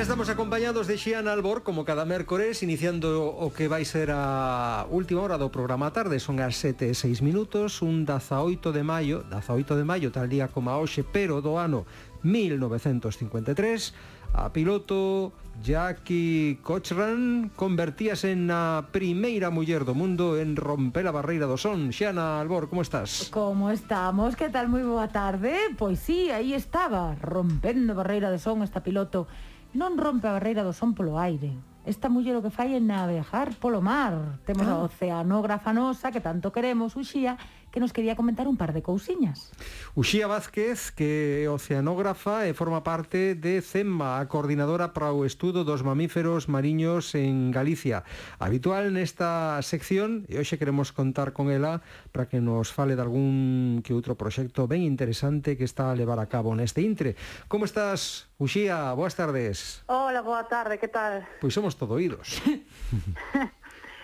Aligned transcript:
Xa 0.00 0.08
estamos 0.08 0.30
acompañados 0.30 0.86
de 0.86 0.96
Xiana 0.96 1.30
Albor 1.36 1.60
como 1.62 1.84
cada 1.84 2.08
mércores 2.08 2.62
iniciando 2.62 3.20
o 3.20 3.52
que 3.52 3.68
vai 3.68 3.84
ser 3.84 4.08
a 4.08 4.88
última 4.88 5.20
hora 5.20 5.36
do 5.36 5.52
programa 5.52 5.92
tarde, 5.92 6.16
son 6.16 6.40
as 6.40 6.56
7 6.56 6.88
e 6.88 6.96
6 6.96 7.20
minutos, 7.20 7.84
un 7.84 8.08
18 8.08 8.72
de 8.72 8.80
maio, 8.80 9.28
18 9.28 9.76
de 9.76 9.84
maio 9.84 10.08
tal 10.08 10.24
día 10.24 10.48
como 10.48 10.72
a 10.72 10.80
hoxe, 10.80 11.04
pero 11.04 11.44
do 11.44 11.60
ano 11.60 11.84
1953, 12.24 13.92
a 14.40 14.48
piloto 14.48 15.36
Jackie 15.60 16.56
Cochran 16.64 17.52
convertíase 17.52 18.32
na 18.32 18.88
primeira 18.88 19.52
muller 19.52 19.84
do 19.84 19.92
mundo 19.92 20.40
en 20.40 20.56
romper 20.56 21.04
a 21.04 21.12
barreira 21.12 21.44
do 21.44 21.60
son. 21.60 21.92
Xiana 21.92 22.40
Albor, 22.40 22.72
como 22.72 22.80
estás? 22.80 23.28
Como 23.28 23.68
estamos? 23.68 24.32
Que 24.32 24.48
tal? 24.48 24.72
Moi 24.72 24.80
boa 24.80 25.12
tarde. 25.12 25.52
Pois 25.76 26.00
sí, 26.00 26.32
aí 26.32 26.56
estaba, 26.56 27.20
rompendo 27.20 27.92
barreira 27.92 28.32
do 28.32 28.40
son 28.40 28.64
esta 28.64 28.80
piloto 28.80 29.28
non 29.74 29.94
rompe 29.98 30.26
a 30.26 30.34
barreira 30.34 30.66
do 30.66 30.74
son 30.74 30.94
polo 30.94 31.18
aire. 31.18 31.54
Esta 31.86 32.12
muller 32.12 32.36
o 32.36 32.44
que 32.44 32.52
fai 32.52 32.76
é 32.76 32.80
navegar 32.80 33.56
polo 33.56 33.80
mar. 33.80 34.38
Temos 34.44 34.68
ah. 34.68 34.76
a 34.76 34.84
oceanógrafa 34.84 35.72
nosa 35.72 36.12
que 36.12 36.20
tanto 36.20 36.52
queremos, 36.52 36.92
Uxía, 36.94 37.40
que 37.70 37.80
nos 37.80 37.92
quería 37.92 38.16
comentar 38.16 38.48
un 38.48 38.56
par 38.56 38.72
de 38.72 38.82
cousiñas. 38.82 39.50
Uxía 39.94 40.26
Vázquez, 40.26 40.90
que 40.90 41.44
é 41.44 41.50
oceanógrafa 41.50 42.46
e 42.46 42.54
forma 42.54 42.82
parte 42.82 43.34
de 43.38 43.62
CEMMA, 43.62 44.18
a 44.18 44.26
coordinadora 44.26 44.90
para 44.90 45.14
o 45.14 45.22
estudo 45.24 45.62
dos 45.62 45.86
mamíferos 45.86 46.50
mariños 46.50 47.14
en 47.14 47.50
Galicia. 47.50 48.02
Habitual 48.42 48.90
nesta 48.94 49.62
sección, 49.62 50.26
e 50.26 50.38
hoxe 50.38 50.58
queremos 50.58 50.90
contar 50.90 51.30
con 51.30 51.50
ela 51.50 51.82
para 52.10 52.26
que 52.26 52.42
nos 52.42 52.74
fale 52.74 52.98
de 52.98 53.02
algún 53.02 53.82
que 53.86 53.94
outro 53.94 54.18
proxecto 54.18 54.66
ben 54.66 54.82
interesante 54.82 55.54
que 55.54 55.66
está 55.66 55.90
a 55.90 55.98
levar 55.98 56.18
a 56.18 56.26
cabo 56.26 56.54
neste 56.54 56.82
intre. 56.82 57.14
Como 57.46 57.66
estás, 57.66 58.30
Uxía? 58.40 58.92
Boas 58.96 59.14
tardes. 59.14 59.84
Hola, 59.86 60.22
boa 60.22 60.48
tarde, 60.48 60.78
que 60.78 60.88
tal? 60.88 61.28
Pois 61.40 61.52
somos 61.52 61.76
todo 61.76 62.00
oídos. 62.00 62.40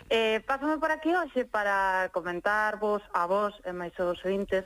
Eh, 0.09 0.41
pásame 0.47 0.79
por 0.79 0.91
aquí 0.95 1.11
hoxe 1.11 1.45
para 1.45 2.11
comentar 2.15 2.79
vos, 2.79 3.03
a 3.11 3.27
vos 3.27 3.51
e 3.67 3.75
máis 3.75 3.91
aos 3.99 4.23
ointes 4.23 4.63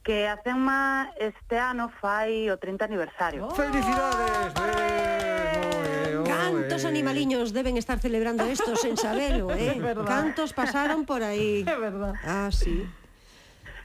que 0.00 0.24
a 0.24 0.40
CEMA 0.40 1.12
este 1.20 1.60
ano 1.60 1.92
fai 2.00 2.48
o 2.48 2.56
30 2.56 2.88
aniversario. 2.88 3.44
Oh, 3.44 3.52
Felicidades! 3.52 4.56
Eh, 4.56 6.16
oh, 6.16 6.24
eh, 6.24 6.24
Cantos 6.24 6.88
animaliños 6.88 7.52
deben 7.52 7.76
estar 7.76 8.00
celebrando 8.00 8.48
esto 8.48 8.72
sen 8.80 8.96
sabelo, 8.96 9.52
eh? 9.52 9.76
Cantos 10.08 10.56
pasaron 10.56 11.04
por 11.04 11.20
aí. 11.20 11.68
É 11.68 11.76
verdad. 11.92 12.16
Ah, 12.24 12.48
sí. 12.48 12.88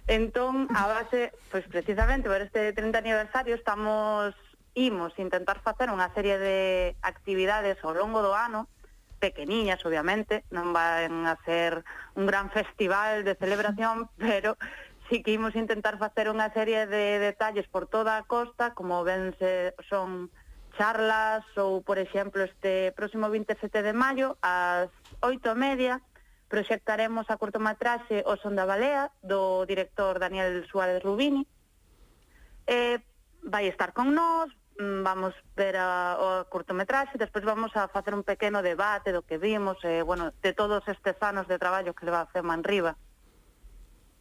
Entón, 0.08 0.72
a 0.72 0.88
base, 0.88 1.36
pois 1.52 1.68
precisamente 1.68 2.32
por 2.32 2.40
este 2.40 2.72
30 2.72 2.96
aniversario 3.04 3.60
estamos 3.60 4.32
imos 4.72 5.12
intentar 5.20 5.60
facer 5.60 5.92
unha 5.92 6.08
serie 6.16 6.40
de 6.40 6.96
actividades 7.04 7.76
ao 7.84 7.92
longo 7.92 8.24
do 8.24 8.32
ano 8.32 8.72
uh 8.72 8.83
pequeniñas, 9.24 9.80
obviamente, 9.88 10.44
non 10.52 10.76
van 10.76 11.24
a 11.24 11.40
ser 11.48 11.88
un 12.20 12.28
gran 12.28 12.52
festival 12.52 13.24
de 13.24 13.40
celebración, 13.40 14.12
pero 14.20 14.60
sí 15.08 15.24
que 15.24 15.32
imos 15.32 15.56
intentar 15.56 15.96
facer 15.96 16.28
unha 16.28 16.52
serie 16.52 16.84
de 16.92 17.24
detalles 17.24 17.64
por 17.72 17.88
toda 17.88 18.20
a 18.20 18.28
costa, 18.28 18.76
como 18.76 19.08
ben 19.08 19.32
se 19.40 19.72
son 19.88 20.28
charlas 20.76 21.48
ou, 21.56 21.80
por 21.88 21.96
exemplo, 21.96 22.44
este 22.44 22.92
próximo 22.92 23.32
27 23.32 23.80
de 23.80 23.94
maio, 23.96 24.36
ás 24.44 24.92
oito 25.24 25.56
e 25.56 25.56
media, 25.56 26.04
proxectaremos 26.52 27.32
a 27.32 27.40
curtometraxe 27.40 28.28
O 28.28 28.36
son 28.38 28.60
da 28.60 28.68
balea, 28.68 29.08
do 29.24 29.64
director 29.64 30.20
Daniel 30.20 30.68
Suárez 30.68 31.00
Rubini. 31.00 31.48
Eh, 32.68 33.00
vai 33.40 33.72
estar 33.72 33.96
con 33.96 34.12
nós, 34.12 34.52
Mm, 34.80 35.04
vamos 35.04 35.36
ver 35.56 35.78
a, 35.78 36.18
o 36.18 36.46
curtometraxe, 36.50 37.18
despois 37.18 37.46
vamos 37.46 37.76
a 37.78 37.88
facer 37.88 38.16
un 38.16 38.24
pequeno 38.24 38.66
debate 38.66 39.14
do 39.14 39.22
que 39.22 39.38
vimos, 39.38 39.78
e, 39.86 40.02
bueno, 40.02 40.34
de 40.42 40.54
todos 40.54 40.82
estes 40.90 41.14
anos 41.22 41.46
de 41.46 41.62
traballo 41.62 41.94
que 41.94 42.06
leva 42.10 42.26
a 42.26 42.32
FEMA 42.34 42.58
en 42.58 42.64
Riba. 42.66 42.94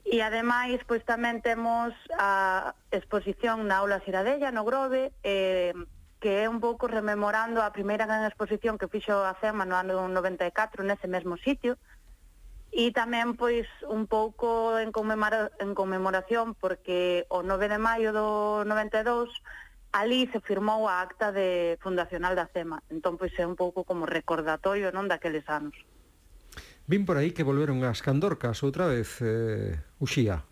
E 0.05 0.21
ademais, 0.21 0.77
pois 0.85 1.01
tamén 1.09 1.41
temos 1.41 1.97
a 2.21 2.77
exposición 2.93 3.65
na 3.65 3.81
aula 3.81 4.05
Ciradella, 4.05 4.53
no 4.53 4.69
Grove, 4.69 5.17
eh, 5.25 5.73
que 6.21 6.45
é 6.45 6.47
un 6.53 6.61
pouco 6.61 6.85
rememorando 6.85 7.65
a 7.65 7.73
primeira 7.73 8.05
gran 8.05 8.29
exposición 8.29 8.77
que 8.77 8.93
fixo 8.93 9.25
a 9.25 9.33
FEMA 9.41 9.65
no 9.65 9.81
ano 9.81 10.05
94 10.05 10.85
nese 10.85 11.09
mesmo 11.09 11.41
sitio, 11.41 11.81
E 12.73 12.89
tamén, 12.89 13.37
pois, 13.37 13.69
un 13.85 14.09
pouco 14.09 14.81
en, 14.81 14.97
conmemora, 14.97 15.53
en 15.61 15.77
conmemoración, 15.77 16.57
porque 16.57 17.29
o 17.29 17.45
9 17.45 17.69
de 17.69 17.77
maio 17.77 18.17
do 18.17 18.65
92 18.65 19.29
ali 19.93 20.29
se 20.33 20.41
firmou 20.41 20.89
a 20.89 21.05
acta 21.05 21.31
de 21.31 21.77
fundacional 21.85 22.35
da 22.35 22.49
CEMA. 22.49 22.81
Entón, 22.89 23.21
pois 23.21 23.33
é 23.37 23.45
un 23.45 23.55
pouco 23.55 23.85
como 23.85 24.09
recordatorio 24.09 24.89
non 24.91 25.07
daqueles 25.07 25.45
anos. 25.53 25.77
Vin 26.89 27.05
por 27.07 27.21
aí 27.21 27.31
que 27.31 27.47
volveron 27.47 27.85
as 27.85 28.01
candorcas 28.03 28.65
outra 28.65 28.89
vez, 28.89 29.21
eh, 29.21 29.79
Uxía. 30.01 30.43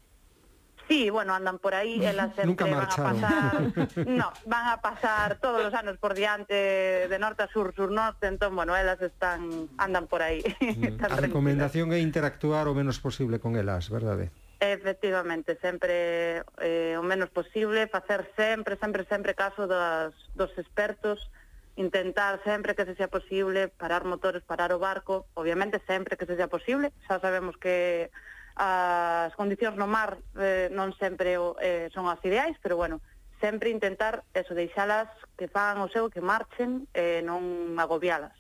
Sí, 0.91 1.09
bueno, 1.09 1.35
andan 1.35 1.63
por 1.63 1.75
aí, 1.75 2.05
elas 2.05 2.35
sempre 2.35 2.47
Nunca 2.47 2.67
marcharon. 2.67 3.21
van 3.21 3.31
a 3.31 3.51
pasar, 3.63 4.07
no, 4.11 4.33
van 4.45 4.67
a 4.67 4.77
pasar 4.83 5.39
todos 5.39 5.65
os 5.65 5.73
anos 5.73 5.97
por 5.99 6.15
diante 6.15 7.07
de 7.07 7.19
norte 7.19 7.45
a 7.45 7.49
sur, 7.49 7.73
sur 7.75 7.93
norte, 7.93 8.27
entón, 8.27 8.57
bueno, 8.57 8.75
elas 8.75 9.01
están 9.01 9.71
andan 9.79 10.07
por 10.09 10.21
aí. 10.23 10.43
Mm. 10.61 10.99
a 11.07 11.17
recomendación 11.17 11.95
é 11.95 12.03
interactuar 12.03 12.67
o 12.67 12.75
menos 12.75 12.99
posible 12.99 13.39
con 13.39 13.55
elas, 13.55 13.87
verdade? 13.87 14.35
Efectivamente, 14.61 15.57
sempre 15.63 16.45
eh, 16.61 16.95
o 16.99 17.03
menos 17.03 17.33
posible, 17.33 17.89
facer 17.89 18.29
sempre, 18.37 18.77
sempre, 18.77 19.09
sempre 19.09 19.35
caso 19.35 19.67
das, 19.67 20.13
dos 20.37 20.53
expertos, 20.61 21.33
intentar 21.77 22.45
sempre 22.45 22.77
que 22.77 22.85
se 22.85 22.95
sea 22.95 23.09
posible 23.09 23.69
parar 23.69 24.05
motores, 24.05 24.45
parar 24.45 24.77
o 24.77 24.79
barco, 24.79 25.25
obviamente 25.33 25.81
sempre 25.89 26.21
que 26.21 26.29
se 26.29 26.37
sea 26.37 26.53
posible, 26.53 26.93
xa 27.09 27.17
sabemos 27.25 27.57
que 27.57 28.13
as 28.61 29.33
condicións 29.33 29.81
no 29.81 29.89
mar 29.89 30.21
eh, 30.37 30.69
non 30.69 30.93
sempre 31.01 31.41
eh, 31.65 31.89
son 31.97 32.05
as 32.13 32.21
ideais, 32.21 32.61
pero 32.61 32.77
bueno, 32.77 33.01
sempre 33.41 33.73
intentar 33.73 34.29
eso, 34.37 34.53
deixalas 34.53 35.09
que 35.41 35.49
fagan 35.49 35.81
o 35.81 35.89
seu, 35.89 36.13
que 36.13 36.21
marchen, 36.21 36.85
eh, 36.93 37.25
non 37.25 37.81
agobialas. 37.81 38.40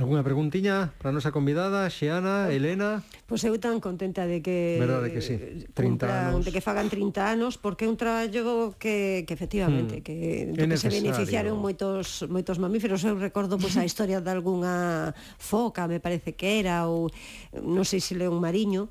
Alguna 0.00 0.24
preguntiña 0.24 0.96
para 0.96 1.12
a 1.12 1.16
nosa 1.20 1.28
convidada, 1.28 1.84
Xeana, 1.92 2.48
Elena? 2.48 3.04
Pois 3.28 3.44
eu 3.44 3.52
tan 3.60 3.84
contenta 3.84 4.24
de 4.24 4.40
que... 4.40 4.80
Verdade 4.80 5.12
que 5.12 5.20
sí, 5.20 5.36
30 5.76 6.32
anos. 6.32 6.40
De 6.40 6.56
que 6.56 6.64
fagan 6.64 6.88
30 6.88 7.20
anos, 7.20 7.60
porque 7.60 7.84
é 7.84 7.88
un 7.92 8.00
traballo 8.00 8.72
que, 8.80 9.28
que 9.28 9.32
efectivamente, 9.36 10.00
hmm. 10.00 10.04
que, 10.08 10.16
que 10.56 10.76
se 10.80 10.88
beneficiaron 10.88 11.60
moitos, 11.60 12.24
moitos 12.32 12.56
mamíferos. 12.56 13.04
Eu 13.04 13.20
recordo 13.20 13.60
pois, 13.60 13.76
a 13.76 13.84
historia 13.84 14.24
de 14.24 14.30
algunha 14.32 15.12
foca, 15.36 15.84
me 15.84 16.00
parece 16.00 16.32
que 16.32 16.64
era, 16.64 16.88
ou 16.88 17.12
non 17.60 17.84
sei 17.84 18.00
se 18.00 18.16
le 18.16 18.24
un 18.24 18.40
mariño, 18.40 18.88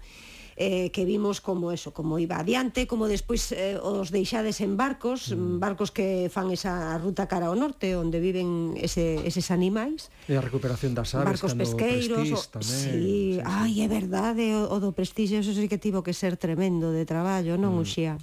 eh, 0.60 0.92
que 0.92 1.06
vimos 1.06 1.40
como 1.40 1.72
eso, 1.72 1.94
como 1.96 2.20
iba 2.20 2.36
adiante, 2.36 2.84
como 2.84 3.08
despois 3.08 3.56
eh, 3.56 3.80
os 3.80 4.12
deixades 4.12 4.60
en 4.60 4.76
barcos, 4.76 5.32
mm. 5.32 5.56
mm. 5.56 5.60
barcos 5.64 5.96
que 5.96 6.28
fan 6.28 6.52
esa 6.52 7.00
ruta 7.00 7.32
cara 7.32 7.48
ao 7.48 7.56
norte 7.56 7.96
onde 7.96 8.20
viven 8.20 8.76
ese, 8.76 9.24
eses 9.24 9.56
animais. 9.56 10.12
E 10.28 10.36
a 10.36 10.44
recuperación 10.44 10.92
das 10.92 11.16
aves, 11.16 11.40
barcos 11.40 11.56
pesqueiros, 11.56 12.28
o... 12.28 12.38
tamén. 12.52 12.68
Sí, 12.68 12.92
sí, 12.92 13.40
sí, 13.40 13.48
ai, 13.48 13.80
é 13.80 13.88
verdade, 13.88 14.52
o, 14.52 14.68
o 14.68 14.78
do 14.84 14.92
prestigio, 14.92 15.40
eso 15.40 15.56
sí 15.56 15.72
que 15.72 15.80
tivo 15.80 16.04
que 16.04 16.12
ser 16.12 16.36
tremendo 16.36 16.92
de 16.92 17.08
traballo, 17.08 17.56
non, 17.56 17.80
mm. 17.80 17.84
Uxía? 17.88 18.14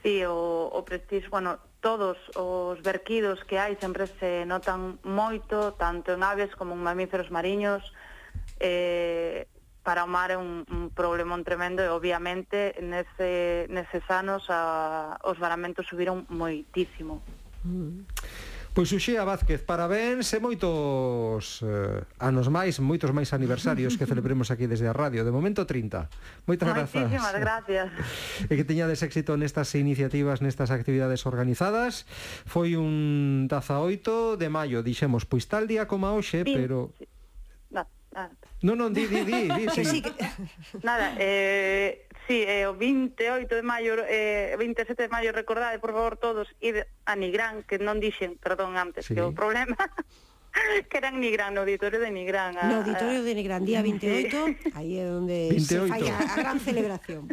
Sí, 0.00 0.24
o, 0.24 0.72
o 0.72 0.80
prestigio, 0.80 1.28
bueno, 1.28 1.60
todos 1.84 2.16
os 2.40 2.80
verquidos 2.80 3.44
que 3.44 3.60
hai 3.60 3.76
sempre 3.76 4.08
se 4.16 4.48
notan 4.48 4.96
moito, 5.04 5.76
tanto 5.76 6.16
en 6.16 6.24
aves 6.24 6.56
como 6.56 6.72
en 6.72 6.80
mamíferos 6.80 7.28
mariños, 7.28 7.84
eh, 8.64 9.44
para 9.86 10.02
o 10.02 10.10
mar 10.10 10.34
é 10.34 10.36
un, 10.36 10.66
un 10.66 10.90
problemón 10.90 11.46
tremendo 11.46 11.78
e 11.78 11.86
obviamente 11.86 12.74
nese, 12.82 13.70
neses 13.70 14.02
anos 14.10 14.50
a, 14.50 15.14
os 15.22 15.38
varamentos 15.38 15.86
subiron 15.86 16.26
moitísimo. 16.26 17.22
Mm. 17.62 18.02
Pois 18.74 18.90
Uxía 18.92 19.24
Vázquez, 19.24 19.62
parabéns 19.62 20.26
e 20.34 20.42
moitos 20.42 21.62
eh, 21.62 22.02
anos 22.18 22.50
máis, 22.50 22.82
moitos 22.82 23.14
máis 23.14 23.30
aniversarios 23.30 23.94
que 23.94 24.04
celebremos 24.10 24.50
aquí 24.50 24.66
desde 24.66 24.90
a 24.90 24.92
radio. 24.92 25.22
De 25.22 25.30
momento 25.30 25.64
30. 25.64 26.10
Moitas 26.50 26.66
Moitísimas 26.66 26.74
grazas. 26.74 27.06
Moitísimas 27.06 27.36
gracias. 27.38 27.86
E 28.50 28.52
que 28.58 28.66
teñades 28.66 29.00
éxito 29.06 29.38
nestas 29.38 29.70
iniciativas, 29.78 30.42
nestas 30.42 30.74
actividades 30.74 31.24
organizadas. 31.30 32.10
Foi 32.44 32.74
un 32.74 33.46
18 33.48 34.34
de 34.34 34.48
maio, 34.50 34.82
dixemos, 34.82 35.24
pois 35.24 35.46
tal 35.46 35.70
día 35.70 35.86
como 35.86 36.10
hoxe, 36.10 36.42
sí, 36.42 36.50
pero... 36.50 36.90
Sí 36.98 37.06
Non, 38.62 38.78
non, 38.78 38.92
di, 38.92 39.06
di, 39.06 39.24
di, 39.24 39.48
di 39.52 39.68
sí. 39.74 39.84
sí 39.84 40.00
que... 40.00 40.12
Nada, 40.82 41.14
eh, 41.18 42.08
sí, 42.26 42.42
eh, 42.46 42.66
o 42.66 42.74
28 42.74 43.54
de 43.54 43.62
maio, 43.62 44.00
eh, 44.08 44.56
27 44.58 45.02
de 45.02 45.08
maio, 45.08 45.32
recordade, 45.32 45.78
por 45.78 45.92
favor, 45.92 46.16
todos, 46.16 46.48
ir 46.60 46.86
a 47.04 47.16
Nigrán, 47.16 47.62
que 47.68 47.76
non 47.76 48.00
dixen, 48.00 48.40
perdón, 48.40 48.80
antes, 48.80 49.06
sí. 49.06 49.14
que 49.14 49.20
o 49.20 49.36
problema 49.36 49.76
que 50.90 50.98
eran 50.98 51.20
Nigrán, 51.20 51.54
no 51.54 51.60
auditorio 51.60 52.00
de 52.00 52.10
Nigrán. 52.10 52.56
A, 52.58 52.64
no 52.68 52.74
ah, 52.74 52.78
auditorio 52.78 53.22
de 53.22 53.34
Nigrán, 53.34 53.64
día 53.64 53.82
28, 53.82 54.46
sí. 54.46 54.72
aí 54.74 54.98
é 54.98 55.10
onde 55.10 55.48
28. 55.50 55.66
se 55.66 55.88
fai 55.88 56.02
a, 56.08 56.16
a 56.18 56.36
gran 56.36 56.60
celebración. 56.60 57.28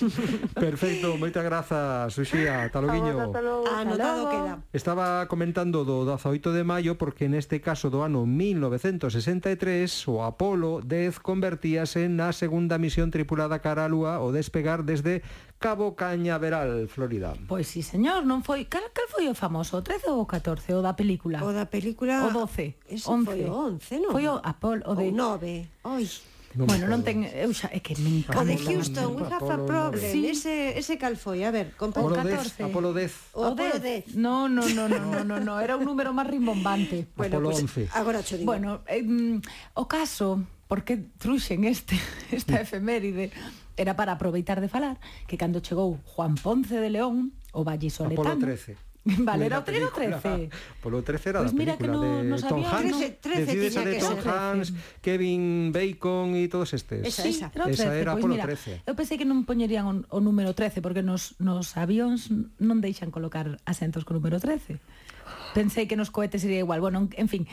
Perfecto, 0.54 1.16
moitas 1.16 1.44
grazas, 1.44 2.12
Uxía, 2.18 2.68
ata 2.68 2.80
loguiño. 2.80 3.16
Anotado 3.72 4.28
queda. 4.28 4.54
Estaba 4.72 5.26
comentando 5.26 5.84
do 5.84 6.04
18 6.04 6.52
de 6.52 6.64
maio 6.64 7.00
porque 7.00 7.28
neste 7.28 7.60
caso 7.64 7.88
do 7.88 8.04
ano 8.04 8.26
1963 8.28 9.88
o 10.08 10.22
Apolo 10.22 10.84
10 10.84 11.20
convertíase 11.20 12.08
na 12.12 12.32
segunda 12.36 12.76
misión 12.76 13.08
tripulada 13.08 13.64
cara 13.64 13.88
a 13.88 13.90
Lúa 13.90 14.20
o 14.20 14.32
despegar 14.32 14.84
desde 14.84 15.24
Cabo 15.60 15.94
Cañaveral, 15.94 16.88
Florida. 16.88 17.36
Pois 17.44 17.68
sí, 17.68 17.84
señor, 17.84 18.24
non 18.24 18.40
foi... 18.40 18.64
Cal, 18.64 18.88
cal 18.96 19.04
foi 19.12 19.28
o 19.28 19.36
famoso? 19.36 19.76
O 19.76 19.84
13 19.84 20.08
ou 20.08 20.24
o 20.24 20.26
14? 20.26 20.72
O 20.72 20.80
da 20.80 20.96
película? 20.96 21.36
O 21.44 21.52
da 21.52 21.68
película... 21.68 22.24
O 22.24 22.32
12? 22.32 22.80
Ese 22.88 23.04
11. 23.04 23.28
foi 23.28 23.44
o 23.44 23.52
11, 23.76 24.00
non? 24.00 24.10
Foi 24.16 24.24
o, 24.24 24.40
Apolo, 24.40 24.80
o 24.88 24.96
de... 24.96 25.12
O 25.12 25.36
9. 25.36 25.68
Oi. 25.84 26.04
Non 26.56 26.64
bueno, 26.64 26.88
non 26.88 27.04
ten... 27.04 27.28
Eu 27.28 27.52
xa, 27.52 27.68
é 27.70 27.78
que 27.84 27.92
me 28.00 28.24
encanta. 28.24 28.40
O 28.40 28.48
de 28.48 28.56
Houston, 28.56 29.14
we 29.14 29.22
have 29.28 29.52
a 29.52 29.60
problem. 29.60 30.00
Sí. 30.00 30.32
Ese, 30.32 30.80
ese 30.80 30.96
cal 30.96 31.14
foi? 31.20 31.44
A 31.44 31.52
ver, 31.52 31.76
con 31.76 31.92
Apolo 31.92 32.16
14. 32.16 32.64
10, 32.64 32.72
Apolo 32.72 32.90
10. 32.96 33.36
O 33.36 33.52
Apolo 33.52 33.76
10. 33.76 34.16
No, 34.16 34.48
no, 34.48 34.64
no, 34.64 34.88
no, 34.88 34.98
no, 34.98 35.20
no, 35.28 35.36
no. 35.44 35.54
Era 35.60 35.76
un 35.76 35.84
número 35.84 36.10
máis 36.16 36.26
rimbombante. 36.26 37.04
Bueno, 37.20 37.36
Apolo 37.36 37.52
pues, 37.52 37.68
11. 37.68 37.92
Agora 37.94 38.24
cho 38.24 38.40
digo. 38.40 38.48
Bueno, 38.48 38.80
eh, 38.88 39.04
o 39.76 39.84
caso, 39.84 40.40
por 40.66 40.82
que 40.88 40.98
truxen 41.20 41.68
este, 41.68 42.00
esta 42.32 42.64
efeméride? 42.64 43.30
era 43.76 43.94
para 43.94 44.16
aproveitar 44.16 44.60
de 44.60 44.68
falar 44.68 44.98
que 45.26 45.36
cando 45.36 45.60
chegou 45.60 45.98
Juan 46.16 46.34
Ponce 46.34 46.78
de 46.78 46.90
León, 46.90 47.32
o 47.52 47.64
Valle 47.64 47.90
Soletano... 47.90 48.30
Apolo 48.30 48.46
13. 48.46 48.90
Vale, 49.24 49.46
era 49.46 49.58
o 49.58 49.64
13 49.64 49.84
ou 49.84 49.92
13? 49.96 50.50
Polo 50.84 51.00
13 51.00 51.28
era 51.32 51.40
pues 51.40 51.52
da 51.52 51.56
película 51.56 51.80
que 51.80 51.88
no, 51.88 52.00
de 52.04 52.28
no 52.28 52.36
sabía, 52.36 52.52
Tom 52.52 52.62
Hanks, 52.68 52.98
13, 53.24 53.56
13 53.56 53.66
esa 53.66 53.80
de 53.80 53.92
que 53.96 54.00
Tom 54.04 54.20
Hanks, 54.20 54.68
Kevin 55.00 55.72
Bacon 55.72 56.36
e 56.36 56.52
todos 56.52 56.76
estes. 56.76 57.00
Esa, 57.08 57.24
sí, 57.24 57.32
esa. 57.32 57.48
Era, 57.48 57.64
esa 57.72 57.96
era 57.96 58.12
pues 58.12 58.28
Polo 58.28 58.36
mira, 58.36 58.44
13. 58.44 58.84
Eu 58.84 58.92
pensei 58.92 59.16
que 59.16 59.24
non 59.24 59.48
poñerían 59.48 59.88
o, 59.88 59.94
o 60.12 60.18
número 60.20 60.52
13 60.52 60.84
porque 60.84 61.00
nos, 61.00 61.32
nos 61.40 61.80
avións 61.80 62.28
non 62.60 62.84
deixan 62.84 63.08
colocar 63.08 63.56
asentos 63.64 64.04
co 64.04 64.12
número 64.12 64.36
13. 64.36 64.76
Pensei 65.56 65.88
que 65.88 65.96
nos 65.96 66.12
cohetes 66.12 66.44
sería 66.44 66.60
igual. 66.60 66.84
Bueno, 66.84 67.08
en 67.08 67.28
fin, 67.32 67.48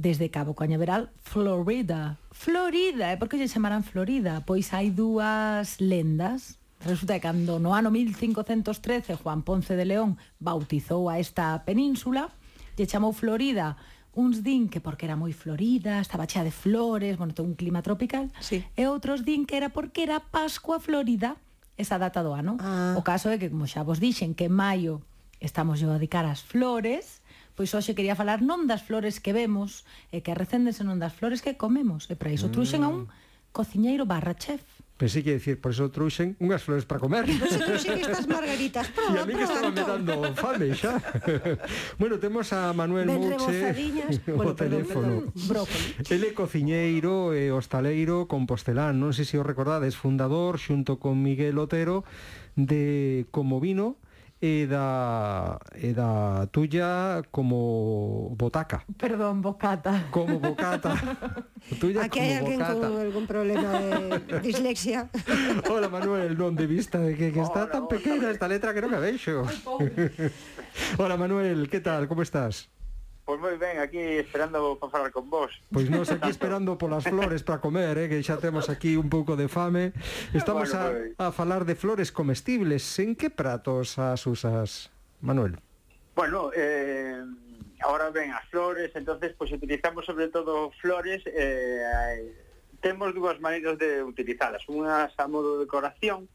desde 0.00 0.32
Cabo 0.32 0.56
Cañaveral, 0.56 1.12
Florida. 1.20 2.16
Florida, 2.32 3.12
e 3.12 3.20
por 3.20 3.28
que 3.28 3.36
lle 3.36 3.52
chamarán 3.52 3.84
Florida? 3.84 4.40
Pois 4.48 4.72
hai 4.72 4.88
dúas 4.88 5.76
lendas 5.76 6.56
Resulta 6.80 7.12
que 7.12 7.20
cando 7.20 7.60
no 7.60 7.76
ano 7.76 7.92
1513 7.92 9.20
Juan 9.20 9.44
Ponce 9.44 9.76
de 9.76 9.84
León 9.84 10.16
bautizou 10.40 11.12
a 11.12 11.20
esta 11.20 11.52
península, 11.68 12.32
lle 12.72 12.88
chamou 12.88 13.12
Florida 13.12 13.76
uns 14.16 14.42
din 14.42 14.72
que 14.72 14.80
porque 14.80 15.04
era 15.06 15.14
moi 15.14 15.30
florida, 15.36 16.00
estaba 16.00 16.26
chea 16.26 16.42
de 16.42 16.50
flores, 16.50 17.20
bueno, 17.20 17.36
todo 17.36 17.46
un 17.46 17.54
clima 17.54 17.84
tropical, 17.84 18.32
sí. 18.40 18.64
e 18.74 18.88
outros 18.88 19.22
din 19.22 19.46
que 19.46 19.60
era 19.60 19.70
porque 19.70 20.02
era 20.02 20.18
Pascua 20.18 20.80
Florida, 20.80 21.36
esa 21.76 22.00
data 22.00 22.24
do 22.24 22.34
ano. 22.34 22.56
Ah. 22.58 22.96
O 22.98 23.04
caso 23.04 23.30
é 23.30 23.38
que, 23.38 23.52
como 23.52 23.68
xa 23.70 23.84
vos 23.84 24.00
dixen, 24.00 24.34
que 24.34 24.48
maio 24.48 25.04
estamos 25.38 25.78
yo 25.78 25.92
a 25.92 26.00
dedicar 26.00 26.26
as 26.26 26.42
flores, 26.42 27.19
Pois 27.60 27.76
hoxe 27.76 27.92
quería 27.92 28.16
falar 28.16 28.40
non 28.40 28.64
das 28.64 28.80
flores 28.80 29.20
que 29.20 29.36
vemos 29.36 29.84
e 30.08 30.24
que 30.24 30.32
arrecéndense 30.32 30.80
non 30.80 30.96
das 30.96 31.12
flores 31.12 31.44
que 31.44 31.60
comemos. 31.60 32.08
E 32.08 32.16
para 32.16 32.32
iso 32.32 32.48
mm. 32.48 32.54
truxen 32.56 32.80
a 32.80 32.88
un 32.88 33.12
cociñeiro 33.52 34.08
barra 34.08 34.32
chef. 34.32 34.64
Pensei 34.96 35.20
que 35.20 35.36
decir, 35.36 35.60
por 35.60 35.76
eso 35.76 35.92
truxen 35.92 36.40
unhas 36.40 36.64
flores 36.64 36.88
para 36.88 37.04
comer. 37.04 37.28
Pois 37.28 37.52
se 37.52 37.60
truxen 37.60 38.00
estas 38.00 38.24
margaritas, 38.24 38.88
proba, 38.96 39.12
E 39.12 39.20
a 39.20 39.28
mí 39.28 39.36
que 39.36 39.44
estaba 39.44 39.68
me 39.68 39.84
dando 39.84 40.32
fame 40.40 40.72
xa. 40.72 41.04
bueno, 42.00 42.16
temos 42.16 42.48
a 42.56 42.72
Manuel 42.72 43.12
ben 43.12 43.28
Mouche 43.28 43.76
bueno, 44.32 44.52
o 44.52 44.56
teléfono. 44.56 45.28
Brócoli. 45.44 46.00
perdón. 46.00 46.16
Ele 46.16 46.32
cociñeiro 46.32 47.36
e 47.36 47.52
hostaleiro 47.52 48.24
compostelán, 48.24 48.96
non 48.96 49.12
sei 49.12 49.28
se 49.28 49.36
o 49.36 49.44
recordades, 49.44 50.00
fundador 50.00 50.56
xunto 50.56 50.96
con 50.96 51.20
Miguel 51.20 51.60
Otero 51.60 52.08
de 52.56 53.28
Como 53.28 53.60
Vino, 53.60 54.00
e 54.40 54.64
da, 54.64 55.60
e 55.76 55.92
da 55.92 56.48
tuya 56.48 57.20
como 57.30 58.32
botaca. 58.40 58.82
Perdón, 58.96 59.42
bocata. 59.44 60.08
Como 60.10 60.40
bocata. 60.40 60.96
tuya 61.80 62.00
Aquí 62.08 62.18
hai 62.24 62.40
alguén 62.40 62.56
bocata. 62.56 62.80
con 62.80 62.96
algún 62.96 63.26
problema 63.28 63.68
de 63.76 64.40
dislexia. 64.48 65.12
Hola, 65.68 65.92
Manuel, 65.92 66.40
non 66.40 66.56
de 66.56 66.64
vista 66.64 66.96
de 67.04 67.12
que, 67.20 67.36
que 67.36 67.44
está 67.44 67.68
Hola, 67.68 67.72
tan 67.76 67.84
pequena 67.92 68.32
esta 68.32 68.48
letra 68.48 68.72
que 68.72 68.80
non 68.80 68.88
me 68.88 68.96
veixo. 68.96 69.44
Hola, 70.96 71.20
Manuel, 71.20 71.68
que 71.68 71.84
tal, 71.84 72.08
como 72.08 72.24
estás? 72.24 72.72
Pois 73.30 73.38
moi 73.38 73.54
ben, 73.54 73.78
aquí 73.78 74.18
esperando 74.18 74.74
para 74.74 74.90
falar 74.90 75.14
con 75.14 75.30
vos. 75.30 75.54
Pois 75.70 75.86
nós 75.86 76.10
aquí 76.10 76.34
esperando 76.34 76.74
polas 76.74 77.06
flores 77.06 77.46
para 77.46 77.62
comer, 77.62 77.94
eh, 77.94 78.10
que 78.10 78.18
xa 78.26 78.42
temos 78.42 78.66
aquí 78.66 78.98
un 78.98 79.06
pouco 79.06 79.38
de 79.38 79.46
fame. 79.46 79.94
Estamos 80.34 80.74
bueno, 80.74 81.14
a, 81.14 81.30
a 81.30 81.30
falar 81.30 81.62
de 81.62 81.78
flores 81.78 82.10
comestibles. 82.10 82.82
En 82.98 83.14
que 83.14 83.30
pratos 83.30 84.02
as 84.02 84.26
usas, 84.26 84.90
Manuel? 85.22 85.62
Bueno, 86.18 86.50
eh, 86.58 87.22
ahora 87.86 88.10
ven 88.10 88.34
as 88.34 88.42
flores, 88.50 88.90
entonces 88.98 89.30
pois 89.38 89.54
utilizamos 89.54 90.02
sobre 90.10 90.26
todo 90.26 90.74
flores 90.82 91.22
eh, 91.30 92.34
temos 92.82 93.14
dúas 93.14 93.38
maneiras 93.38 93.78
de 93.78 94.02
utilizalas. 94.02 94.66
Unha 94.66 95.06
a 95.06 95.26
modo 95.30 95.54
de 95.54 95.70
decoración, 95.70 96.26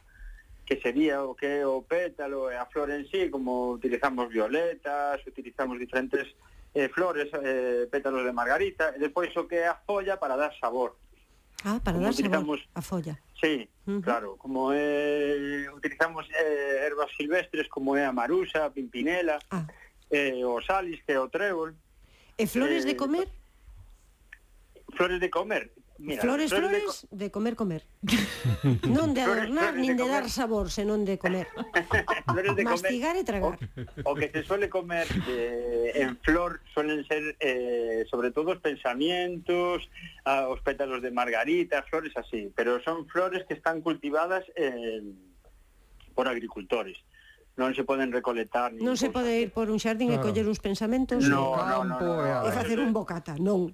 que 0.64 0.80
sería 0.80 1.28
o 1.28 1.36
que 1.36 1.60
é 1.60 1.68
o 1.68 1.84
pétalo 1.84 2.48
e 2.48 2.56
a 2.56 2.64
flor 2.72 2.88
en 2.88 3.04
sí, 3.12 3.28
como 3.28 3.76
utilizamos 3.76 4.32
violetas, 4.32 5.20
utilizamos 5.28 5.76
diferentes 5.76 6.32
eh, 6.76 6.90
flores, 6.90 7.32
eh, 7.34 7.88
pétalos 7.90 8.24
de 8.26 8.34
margarita, 8.34 8.94
e 8.96 9.00
despois 9.00 9.32
o 9.38 9.48
que 9.48 9.56
é 9.56 9.68
a 9.68 9.76
folla 9.76 10.18
para 10.18 10.36
dar 10.36 10.54
sabor. 10.60 11.00
Ah, 11.64 11.80
para 11.82 11.94
como 11.94 12.06
dar 12.06 12.14
sabor 12.14 12.60
a 12.76 12.82
folla. 12.82 13.18
Sí, 13.40 13.70
uh 13.88 13.92
-huh. 13.92 14.04
claro, 14.04 14.36
como 14.38 14.72
é, 14.74 15.68
utilizamos 15.74 16.28
eh, 16.32 16.86
ervas 16.86 17.12
silvestres 17.16 17.68
como 17.70 17.96
é 17.96 18.06
a 18.06 18.12
marusa, 18.12 18.66
a 18.66 18.70
pimpinela, 18.70 19.40
ah. 19.52 19.66
eh, 20.12 20.44
o 20.46 20.62
salis, 20.62 21.02
que 21.04 21.14
é 21.14 21.20
o 21.20 21.30
trébol. 21.30 21.72
E 22.38 22.46
flores 22.46 22.84
eh, 22.84 22.88
de 22.92 22.96
comer? 22.96 23.28
Flores 24.96 25.20
de 25.20 25.30
comer, 25.30 25.72
Mira, 25.98 26.22
flores, 26.22 26.52
flores, 26.52 27.08
de, 27.10 27.26
de 27.26 27.32
comer, 27.32 27.56
comer. 27.56 27.88
non 28.92 29.16
de 29.16 29.24
adornar, 29.24 29.72
flores, 29.72 29.80
flores 29.80 29.80
nin 29.80 29.96
de, 29.96 30.04
de 30.04 30.12
dar 30.12 30.28
sabor, 30.28 30.68
senón 30.68 31.08
de 31.08 31.16
comer. 31.16 31.48
flores 32.28 32.52
de 32.52 32.64
Mastigar 32.68 33.16
comer, 33.16 33.24
e 33.24 33.24
tragar. 33.24 33.56
O, 34.04 34.12
o 34.12 34.16
que 34.20 34.28
se 34.28 34.44
suele 34.44 34.68
comer 34.68 35.08
eh, 35.32 36.04
en 36.04 36.20
flor 36.20 36.60
suelen 36.76 37.08
ser 37.08 37.40
eh, 37.40 38.04
sobre 38.12 38.36
todo 38.36 38.52
os 38.52 38.60
pensamientos, 38.60 39.88
ah, 40.28 40.52
os 40.52 40.60
pétalos 40.60 41.00
de 41.00 41.16
margarita, 41.16 41.88
flores 41.88 42.12
así, 42.20 42.52
pero 42.52 42.84
son 42.84 43.08
flores 43.08 43.48
que 43.48 43.56
están 43.56 43.80
cultivadas 43.80 44.44
eh, 44.60 45.00
por 46.12 46.28
agricultores 46.28 47.00
non 47.56 47.72
se 47.72 47.88
poden 47.88 48.12
recoletar 48.12 48.76
Non 48.76 49.00
se 49.00 49.08
pode 49.08 49.32
ir 49.40 49.56
por 49.56 49.72
un 49.72 49.80
xardín 49.80 50.12
claro. 50.12 50.20
e 50.20 50.26
coller 50.28 50.44
uns 50.44 50.60
pensamentos 50.60 51.24
no, 51.24 51.56
no, 51.56 51.88
no, 51.88 51.96
no, 51.96 52.20
no, 52.20 52.44
e 52.44 52.52
facer 52.52 52.84
un 52.84 52.92
bocata, 52.92 53.40
non. 53.40 53.72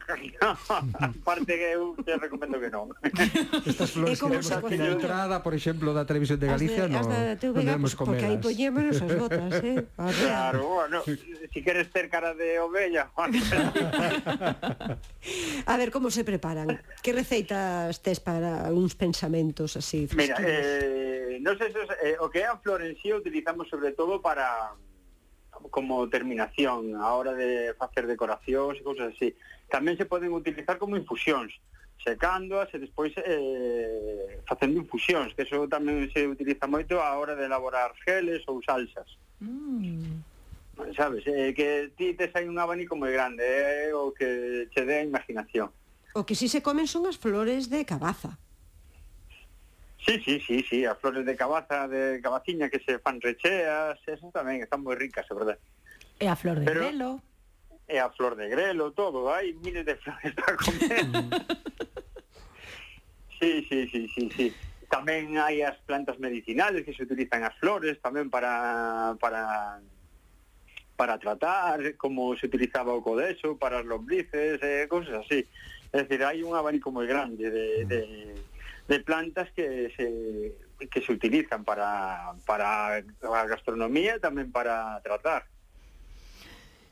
Parte 1.28 1.58
que 1.58 1.74
eu 1.74 1.98
te 2.06 2.14
recomendo 2.14 2.62
que 2.62 2.70
non. 2.70 2.94
Estas 3.66 3.98
flores 3.98 4.22
que 4.22 4.30
vemos 4.30 4.54
aquí 4.54 4.78
na 4.78 4.94
entrada, 4.94 5.42
por 5.42 5.58
exemplo, 5.58 5.98
da 5.98 6.06
televisión 6.06 6.38
de 6.38 6.46
Galicia, 6.46 6.86
non 6.86 7.10
podemos 7.42 7.98
comer. 7.98 8.22
Porque 8.22 8.26
aí 8.30 8.38
poñémonos 8.38 9.02
as 9.02 9.14
botas, 9.18 9.54
eh? 9.66 9.82
Claro, 10.22 10.86
bueno, 10.86 11.02
si 11.06 11.60
queres 11.66 11.90
ter 11.90 12.06
cara 12.06 12.38
de 12.38 12.62
ovella. 12.62 13.10
A 15.66 15.76
ver 15.78 15.90
como 15.90 16.14
se 16.14 16.22
preparan. 16.22 16.78
Que 17.02 17.18
receitas 17.18 17.98
tes 18.06 18.22
para 18.22 18.70
uns 18.70 18.94
pensamentos 18.94 19.74
así? 19.74 20.06
Mira, 20.14 20.38
eh 20.38 21.21
eh, 21.32 21.40
non 21.40 21.56
sei 21.56 21.72
se 21.72 21.80
eh, 22.04 22.18
o 22.20 22.28
que 22.28 22.44
é 22.44 22.48
a 22.52 22.60
flor 22.60 22.84
en 22.84 23.00
sí 23.00 23.14
utilizamos 23.16 23.72
sobre 23.72 23.96
todo 23.96 24.20
para 24.20 24.76
como 25.70 26.10
terminación 26.10 26.96
a 26.96 27.14
hora 27.14 27.34
de 27.34 27.74
facer 27.76 28.08
decoracións 28.08 28.80
e 28.80 28.84
cousas 28.84 29.14
así. 29.16 29.36
Tamén 29.70 29.96
se 29.96 30.10
poden 30.10 30.34
utilizar 30.34 30.76
como 30.82 31.00
infusións, 31.00 31.54
secándoas 32.04 32.68
e 32.74 32.82
despois 32.82 33.14
eh, 33.18 34.42
facendo 34.48 34.82
infusións, 34.82 35.34
que 35.38 35.46
eso 35.46 35.68
tamén 35.70 36.10
se 36.10 36.26
utiliza 36.28 36.66
moito 36.66 36.98
a 37.00 37.16
hora 37.16 37.38
de 37.38 37.46
elaborar 37.46 37.94
geles 38.04 38.42
ou 38.50 38.60
salsas. 38.66 39.08
Mm. 39.40 40.26
Sabes, 40.98 41.22
eh, 41.28 41.54
que 41.54 41.94
ti 41.94 42.18
tes 42.18 42.34
hai 42.34 42.50
un 42.50 42.58
abanico 42.58 42.98
moi 42.98 43.14
grande, 43.14 43.46
eh, 43.46 43.94
o 43.94 44.10
que 44.12 44.68
che 44.74 44.82
dé 44.82 45.06
a 45.06 45.08
imaginación. 45.08 45.70
O 46.18 46.26
que 46.26 46.36
si 46.36 46.50
se 46.50 46.66
comen 46.66 46.90
son 46.90 47.06
as 47.06 47.22
flores 47.22 47.70
de 47.70 47.86
cabaza. 47.86 48.42
Sí, 50.12 50.22
sí, 50.26 50.44
sí, 50.46 50.66
sí, 50.70 50.86
as 50.86 51.00
flores 51.00 51.26
de 51.26 51.38
cabaza, 51.38 51.88
de 51.88 52.20
cabaciña 52.22 52.70
que 52.70 52.80
se 52.80 53.00
fan 53.00 53.22
recheas, 53.22 53.96
esas 54.04 54.28
tamén 54.36 54.60
están 54.60 54.84
moi 54.84 55.00
ricas, 55.00 55.24
é 55.24 55.32
verdade. 55.32 55.64
E 56.20 56.28
a 56.28 56.36
flor 56.36 56.60
de 56.60 56.68
Pero, 56.68 56.84
grelo. 56.84 57.24
E 57.88 57.96
a 57.96 58.12
flor 58.12 58.36
de 58.36 58.52
grelo, 58.52 58.92
todo, 58.92 59.32
hai 59.32 59.56
miles 59.64 59.88
de 59.88 59.96
flores 60.04 60.36
para 60.36 60.60
comer. 60.60 61.00
sí, 63.40 63.64
sí, 63.72 63.88
sí, 63.88 64.04
sí, 64.12 64.24
sí. 64.36 64.48
Tamén 64.92 65.40
hai 65.40 65.64
as 65.64 65.80
plantas 65.88 66.20
medicinales 66.20 66.84
que 66.84 66.92
se 66.92 67.08
utilizan 67.08 67.48
as 67.48 67.56
flores 67.56 67.96
tamén 68.04 68.28
para 68.28 69.16
para 69.16 69.80
para 71.00 71.16
tratar, 71.24 71.96
como 71.96 72.36
se 72.36 72.52
utilizaba 72.52 72.92
o 72.92 73.00
codeso 73.00 73.56
para 73.56 73.80
as 73.80 73.88
lombrices, 73.88 74.60
eh, 74.60 74.92
cosas 74.92 75.24
así. 75.24 75.48
É 75.96 76.04
dicir, 76.04 76.20
hai 76.28 76.44
un 76.44 76.52
abanico 76.52 76.92
moi 76.92 77.08
grande 77.08 77.48
de, 77.48 77.88
de 77.88 78.00
de 78.88 79.00
plantas 79.00 79.52
que 79.52 79.92
se, 79.96 80.88
que 80.88 81.02
se 81.02 81.12
utilizan 81.12 81.64
para, 81.64 82.34
para 82.46 82.98
a 82.98 83.44
gastronomía 83.46 84.18
e 84.18 84.24
tamén 84.24 84.50
para 84.50 84.98
tratar. 85.06 85.46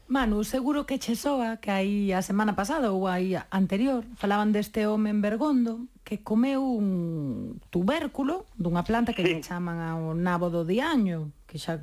Manu, 0.10 0.41
seguro 0.41 0.89
que 0.89 0.98
che 0.98 1.13
soa 1.13 1.62
que 1.62 1.69
aí 1.69 2.10
a 2.10 2.25
semana 2.25 2.58
pasada 2.58 2.89
ou 2.89 3.05
aí 3.05 3.38
anterior 3.53 4.01
falaban 4.17 4.50
deste 4.50 4.89
home 4.89 5.13
en 5.13 5.22
Bergondo 5.22 5.86
que 6.01 6.25
comeu 6.25 6.65
un 6.65 7.62
tubérculo 7.69 8.50
dunha 8.58 8.81
planta 8.81 9.13
que 9.13 9.22
sí. 9.22 9.38
lle 9.38 9.46
chaman 9.46 9.77
ao 9.77 10.17
nabo 10.17 10.50
do 10.50 10.65
diaño, 10.65 11.29
que 11.46 11.62
xa 11.62 11.77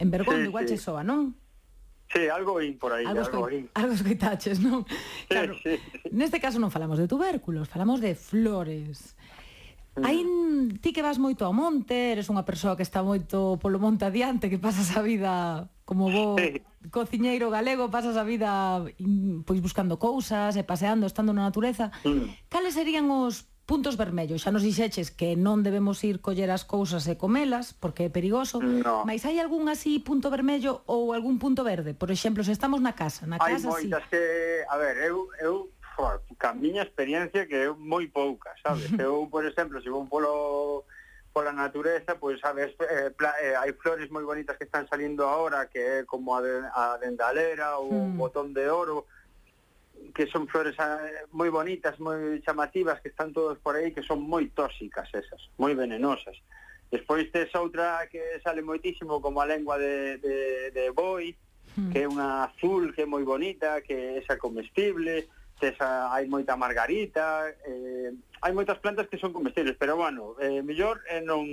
en 0.00 0.08
Bergondo 0.08 0.40
sí, 0.40 0.48
igual 0.48 0.64
sí. 0.64 0.72
che 0.72 0.78
soa, 0.80 1.04
non? 1.04 1.36
Sí, 2.08 2.32
algo 2.32 2.64
vin 2.64 2.80
por 2.80 2.96
aí, 2.96 3.04
algo, 3.04 3.28
algo 3.28 3.46
vin. 3.52 3.68
Algo 3.76 3.92
escoitaches, 3.92 4.56
non? 4.64 4.88
Sí, 4.88 5.28
claro, 5.28 5.52
sí, 5.60 5.76
sí. 5.76 6.08
neste 6.16 6.40
caso 6.40 6.56
non 6.56 6.72
falamos 6.72 6.96
de 6.96 7.04
tubérculos, 7.04 7.68
falamos 7.68 8.00
de 8.00 8.16
flores. 8.16 9.19
Mm. 9.96 10.04
Aí 10.04 10.20
ti 10.78 10.92
que 10.92 11.02
vas 11.02 11.18
moito 11.18 11.42
ao 11.42 11.54
monte, 11.56 12.14
eres 12.14 12.30
unha 12.30 12.46
persoa 12.46 12.78
que 12.78 12.86
está 12.86 13.02
moito 13.02 13.58
polo 13.58 13.82
monte 13.82 14.06
adiante, 14.06 14.46
que 14.46 14.62
pasas 14.62 14.94
a 14.94 15.02
vida 15.02 15.66
como 15.82 16.06
bo 16.06 16.38
sí. 16.38 16.62
cociñeiro 16.94 17.50
galego, 17.50 17.90
pasas 17.90 18.14
a 18.14 18.22
vida 18.22 18.86
pois 19.44 19.58
buscando 19.58 19.98
cousas 19.98 20.54
e 20.54 20.62
paseando, 20.62 21.10
estando 21.10 21.34
na 21.34 21.50
natureza. 21.50 21.90
Mm. 22.06 22.46
Cales 22.46 22.78
serían 22.78 23.10
os 23.10 23.50
puntos 23.70 23.94
vermellos? 23.94 24.42
Xa 24.42 24.50
nos 24.50 24.66
dixeches 24.66 25.14
que 25.14 25.38
non 25.38 25.62
debemos 25.62 26.02
ir 26.02 26.18
coller 26.18 26.50
as 26.50 26.66
cousas 26.66 27.06
e 27.06 27.14
comelas 27.14 27.70
porque 27.70 28.06
é 28.06 28.10
perigoso, 28.10 28.58
no. 28.58 29.06
mais 29.06 29.22
hai 29.22 29.38
algún 29.38 29.70
así 29.70 30.02
punto 30.02 30.26
vermello 30.26 30.82
ou 30.90 31.14
algún 31.14 31.38
punto 31.38 31.62
verde? 31.62 31.94
Por 31.94 32.10
exemplo, 32.10 32.42
se 32.42 32.50
estamos 32.50 32.82
na 32.82 32.98
casa, 32.98 33.30
na 33.30 33.38
casa 33.38 33.54
hai 33.54 33.62
moitas 33.62 34.02
sí. 34.06 34.10
que, 34.10 34.22
a 34.66 34.74
ver, 34.74 34.98
eu 35.06 35.30
eu 35.38 35.70
joder, 36.00 36.20
ca 36.38 36.54
miña 36.54 36.82
experiencia 36.82 37.46
que 37.46 37.54
é 37.54 37.68
moi 37.76 38.08
pouca, 38.08 38.56
sabes? 38.64 38.88
Eu, 38.98 39.28
por 39.28 39.44
exemplo, 39.44 39.80
se 39.82 39.92
vou 39.92 40.06
polo 40.08 40.84
pola 41.32 41.52
natureza, 41.52 42.18
pois 42.18 42.40
sabes, 42.40 42.74
eh, 42.80 43.10
pla, 43.16 43.30
eh, 43.38 43.54
hai 43.54 43.72
flores 43.78 44.10
moi 44.10 44.24
bonitas 44.26 44.58
que 44.58 44.66
están 44.66 44.88
salindo 44.88 45.22
agora, 45.22 45.70
que 45.70 45.78
é 45.78 46.04
como 46.04 46.34
a, 46.34 46.42
de, 46.42 46.54
a 46.74 46.98
dendalera 46.98 47.78
ou 47.78 47.92
mm. 47.92 48.18
botón 48.18 48.50
de 48.50 48.66
oro, 48.66 49.06
que 50.10 50.26
son 50.26 50.50
flores 50.50 50.74
eh, 50.74 51.22
moi 51.30 51.50
bonitas, 51.54 51.94
moi 52.02 52.42
chamativas, 52.42 52.98
que 52.98 53.14
están 53.14 53.30
todos 53.30 53.62
por 53.62 53.78
aí, 53.78 53.94
que 53.94 54.02
son 54.02 54.26
moi 54.26 54.50
tóxicas 54.50 55.06
esas, 55.14 55.38
moi 55.54 55.78
venenosas. 55.78 56.34
Despois 56.90 57.30
tes 57.30 57.54
outra 57.54 58.10
que 58.10 58.42
sale 58.42 58.66
moitísimo 58.66 59.22
como 59.22 59.38
a 59.38 59.46
lengua 59.46 59.78
de, 59.78 60.18
de, 60.18 60.36
de 60.74 60.90
boi, 60.90 61.30
mm. 61.78 61.94
que 61.94 62.02
é 62.02 62.10
unha 62.10 62.50
azul 62.50 62.90
que 62.90 63.02
é 63.02 63.06
moi 63.06 63.22
bonita, 63.22 63.78
que 63.86 63.94
é 63.94 64.18
esa 64.18 64.34
comestible, 64.34 65.30
Tesa, 65.60 66.08
ah, 66.08 66.16
hai 66.16 66.24
moita 66.24 66.56
margarita, 66.56 67.52
eh, 67.68 68.10
hai 68.40 68.52
moitas 68.56 68.80
plantas 68.80 69.06
que 69.12 69.20
son 69.20 69.36
comestibles, 69.36 69.76
pero 69.76 69.94
bueno, 69.94 70.34
eh, 70.40 70.64
mellor 70.64 71.04
é 71.04 71.20
eh, 71.20 71.22
non 71.22 71.44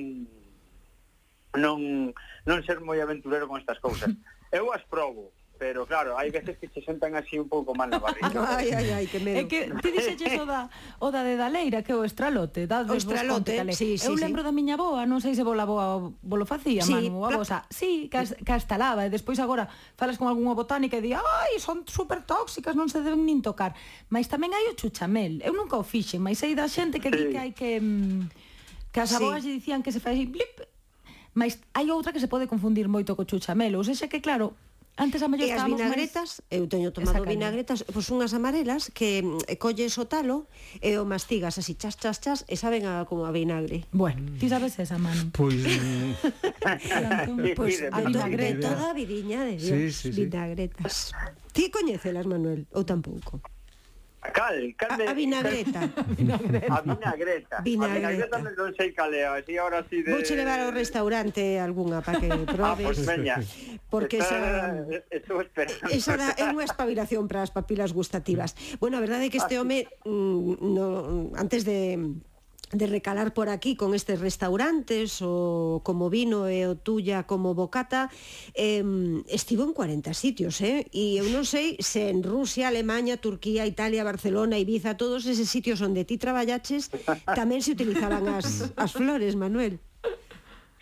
non 1.59 2.09
non 2.47 2.63
ser 2.63 2.79
moi 2.79 3.03
aventurero 3.03 3.45
con 3.51 3.59
estas 3.59 3.77
cousas. 3.83 4.07
Eu 4.55 4.71
as 4.71 4.81
probo, 4.87 5.35
pero 5.57 5.89
claro, 5.89 6.15
hai 6.15 6.29
veces 6.29 6.55
que 6.61 6.69
se 6.69 6.79
sentan 6.85 7.17
así 7.17 7.41
un 7.41 7.49
pouco 7.49 7.73
mal 7.73 7.89
na 7.89 7.97
barriga. 7.97 8.29
ai, 8.45 8.69
ai, 8.71 8.87
ai, 8.93 9.05
que 9.09 9.19
medo. 9.19 9.41
É 9.41 9.43
que 9.49 9.67
ti 9.81 9.89
dixeches 9.91 10.37
o 10.37 10.45
da, 10.45 10.69
o 11.01 11.09
da 11.09 11.25
de 11.25 11.35
Daleira, 11.35 11.81
que 11.81 11.91
o 11.91 12.05
estralote, 12.05 12.69
da 12.69 12.85
o 12.85 12.93
estralote, 12.93 13.57
sí, 13.73 13.97
sí, 13.97 14.05
Eu 14.05 14.15
sí. 14.15 14.21
lembro 14.21 14.45
da 14.45 14.53
miña 14.53 14.77
boa, 14.77 15.03
non 15.09 15.19
sei 15.19 15.33
se 15.33 15.41
vola 15.41 15.65
boa 15.65 16.13
volo 16.21 16.45
facía, 16.45 16.85
sí, 16.85 16.93
Manu, 16.93 17.25
a 17.25 17.33
vosa. 17.33 17.65
Sí, 17.73 18.07
que, 18.07 18.21
as, 18.21 18.37
que 18.37 18.53
as 18.53 18.69
talaba, 18.69 19.03
e 19.03 19.09
despois 19.09 19.41
agora 19.41 19.65
falas 19.97 20.21
con 20.21 20.29
algunha 20.29 20.53
botánica 20.53 20.97
e 20.97 21.03
di, 21.03 21.11
ai, 21.17 21.57
son 21.57 21.83
super 21.89 22.21
tóxicas, 22.23 22.77
non 22.77 22.87
se 22.87 23.01
deben 23.01 23.25
nin 23.25 23.41
tocar. 23.41 23.73
Mas 24.13 24.29
tamén 24.29 24.53
hai 24.53 24.69
o 24.69 24.77
chuchamel, 24.77 25.41
eu 25.41 25.57
nunca 25.57 25.75
o 25.75 25.83
fixen, 25.83 26.21
mas 26.21 26.37
sei 26.37 26.53
da 26.53 26.69
xente 26.69 27.01
que 27.01 27.09
sí. 27.09 27.17
di 27.17 27.23
que 27.33 27.39
hai 27.41 27.51
que... 27.51 27.81
Mm, 27.81 28.29
que 28.93 28.99
as 29.01 29.13
aboas 29.13 29.43
sí. 29.43 29.57
dicían 29.57 29.83
que 29.83 29.91
se 29.91 29.99
fai 29.99 30.25
blip, 30.25 30.65
mas 31.37 31.61
hai 31.77 31.89
outra 31.93 32.09
que 32.09 32.19
se 32.19 32.25
pode 32.25 32.49
confundir 32.49 32.89
moito 32.89 33.13
co 33.13 33.25
chuchamel, 33.29 33.77
ou 33.77 33.85
seja 33.85 34.09
que 34.09 34.21
claro, 34.21 34.57
Antes 34.97 35.21
a 35.21 35.29
mellor 35.29 35.45
e 35.45 35.53
as 35.53 35.61
vinagretas, 35.61 36.41
máis... 36.41 36.57
eu 36.57 36.65
teño 36.65 36.89
tomado 36.89 37.21
vinagretas, 37.21 37.85
pois 37.85 38.09
unhas 38.09 38.33
amarelas 38.33 38.89
que 38.89 39.21
eh, 39.45 39.55
colles 39.61 39.93
o 40.01 40.09
talo 40.09 40.49
e 40.81 40.97
o 40.97 41.05
mastigas 41.05 41.61
así 41.61 41.77
chas 41.77 42.01
chas 42.01 42.17
chas 42.17 42.39
e 42.49 42.57
saben 42.57 42.89
a, 42.89 43.05
como 43.05 43.29
a 43.29 43.31
vinagre. 43.31 43.85
Bueno, 43.93 44.25
ti 44.41 44.49
sabes 44.49 44.73
esa 44.81 44.97
mano. 44.97 45.29
Pois 45.37 45.61
Pois 47.59 47.77
a 47.93 48.01
vinagreta 48.01 48.89
a 48.89 48.97
vidiña 48.97 49.45
de 49.45 49.61
Dios, 49.61 49.69
sí, 49.69 49.93
sí, 49.93 50.09
sí. 50.09 50.25
vinagretas. 50.25 51.13
Ti 51.53 51.69
coñecelas, 51.69 52.25
Manuel, 52.25 52.65
ou 52.73 52.81
tampouco? 52.81 53.37
Cal, 54.21 54.75
cal 54.75 54.97
de, 54.97 55.05
a, 55.07 55.11
a 55.11 55.13
vinagreta. 55.13 55.79
a 55.79 56.81
vinagreta. 56.81 57.61
Vinagreta. 57.61 57.61
A 57.61 57.61
vinagreta 57.61 58.37
non 58.41 58.73
sei 58.73 58.89
cal 58.91 59.13
é, 59.13 59.29
así 59.29 59.55
ahora 59.61 59.85
así 59.85 60.01
de 60.01 60.09
Vouche 60.09 60.33
levar 60.33 60.59
ao 60.59 60.73
restaurante 60.73 61.61
algunha 61.61 62.01
para 62.01 62.19
que 62.19 62.27
probes. 62.57 62.59
Ah, 62.59 62.75
pois 62.81 62.99
veña. 63.05 63.37
Porque 63.87 64.17
esa 64.19 64.83
estou 65.13 65.39
esperando. 65.39 65.93
Esa 65.93 66.17
da, 66.17 66.33
é 66.33 66.49
unha 66.49 66.65
espabilación 66.65 67.29
para 67.29 67.45
as 67.45 67.53
papilas 67.53 67.93
gustativas. 67.93 68.57
Bueno, 68.81 68.97
a 68.97 69.03
verdade 69.05 69.27
é 69.27 69.31
que 69.31 69.37
este 69.37 69.55
ah, 69.55 69.61
home 69.61 69.85
mm, 70.03 70.65
no, 70.65 70.85
antes 71.37 71.61
de 71.63 71.95
de 72.71 72.87
recalar 72.87 73.33
por 73.33 73.49
aquí 73.49 73.75
con 73.75 73.95
estes 73.95 74.19
restaurantes 74.19 75.21
o 75.21 75.79
como 75.83 76.09
vino 76.09 76.51
e 76.51 76.67
o 76.67 76.75
tuya 76.75 77.23
como 77.23 77.55
bocata 77.55 78.11
eh, 78.51 78.83
estivo 79.31 79.63
en 79.63 79.71
40 79.71 80.11
sitios 80.11 80.59
eh? 80.59 80.83
e 80.91 81.15
eu 81.15 81.27
non 81.31 81.47
sei 81.47 81.79
se 81.79 82.11
en 82.11 82.27
Rusia, 82.27 82.67
Alemania, 82.67 83.23
Turquía, 83.23 83.63
Italia, 83.63 84.03
Barcelona, 84.03 84.59
Ibiza 84.59 84.99
todos 84.99 85.23
eses 85.23 85.47
sitios 85.47 85.79
onde 85.79 86.03
ti 86.03 86.19
traballaches 86.19 86.91
tamén 87.23 87.63
se 87.63 87.71
utilizaban 87.71 88.27
as, 88.27 88.67
as 88.75 88.91
flores, 88.91 89.39
Manuel 89.39 89.79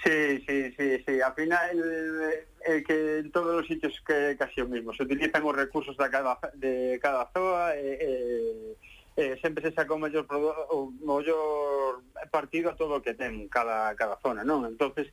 Sí, 0.06 0.38
sí, 0.46 0.72
sí, 0.78 1.04
sí. 1.04 1.20
Al 1.20 1.34
final, 1.34 1.80
eh, 1.80 2.46
eh, 2.68 2.84
que 2.86 3.20
en 3.20 3.32
todos 3.32 3.62
os 3.62 3.68
sitios 3.68 4.00
que 4.06 4.36
casi 4.38 4.62
o 4.62 4.68
mismo. 4.68 4.94
Se 4.94 5.04
utilizan 5.04 5.44
os 5.44 5.56
recursos 5.56 5.98
de 5.98 6.10
cada, 6.10 6.38
de 6.54 7.00
cada 7.02 7.26
zoa, 7.34 7.76
eh, 7.76 7.98
eh, 8.02 8.78
eh, 9.16 9.40
sempre 9.42 9.64
se 9.64 9.72
saca 9.72 9.94
o 9.94 10.00
mellor, 10.00 10.28
o 10.72 10.92
mellor 11.00 12.04
partido 12.32 12.70
a 12.70 12.76
todo 12.76 13.00
o 13.00 13.02
que 13.02 13.16
ten 13.16 13.48
cada, 13.48 13.96
cada 13.96 14.20
zona, 14.20 14.44
non? 14.44 14.68
entonces 14.68 15.08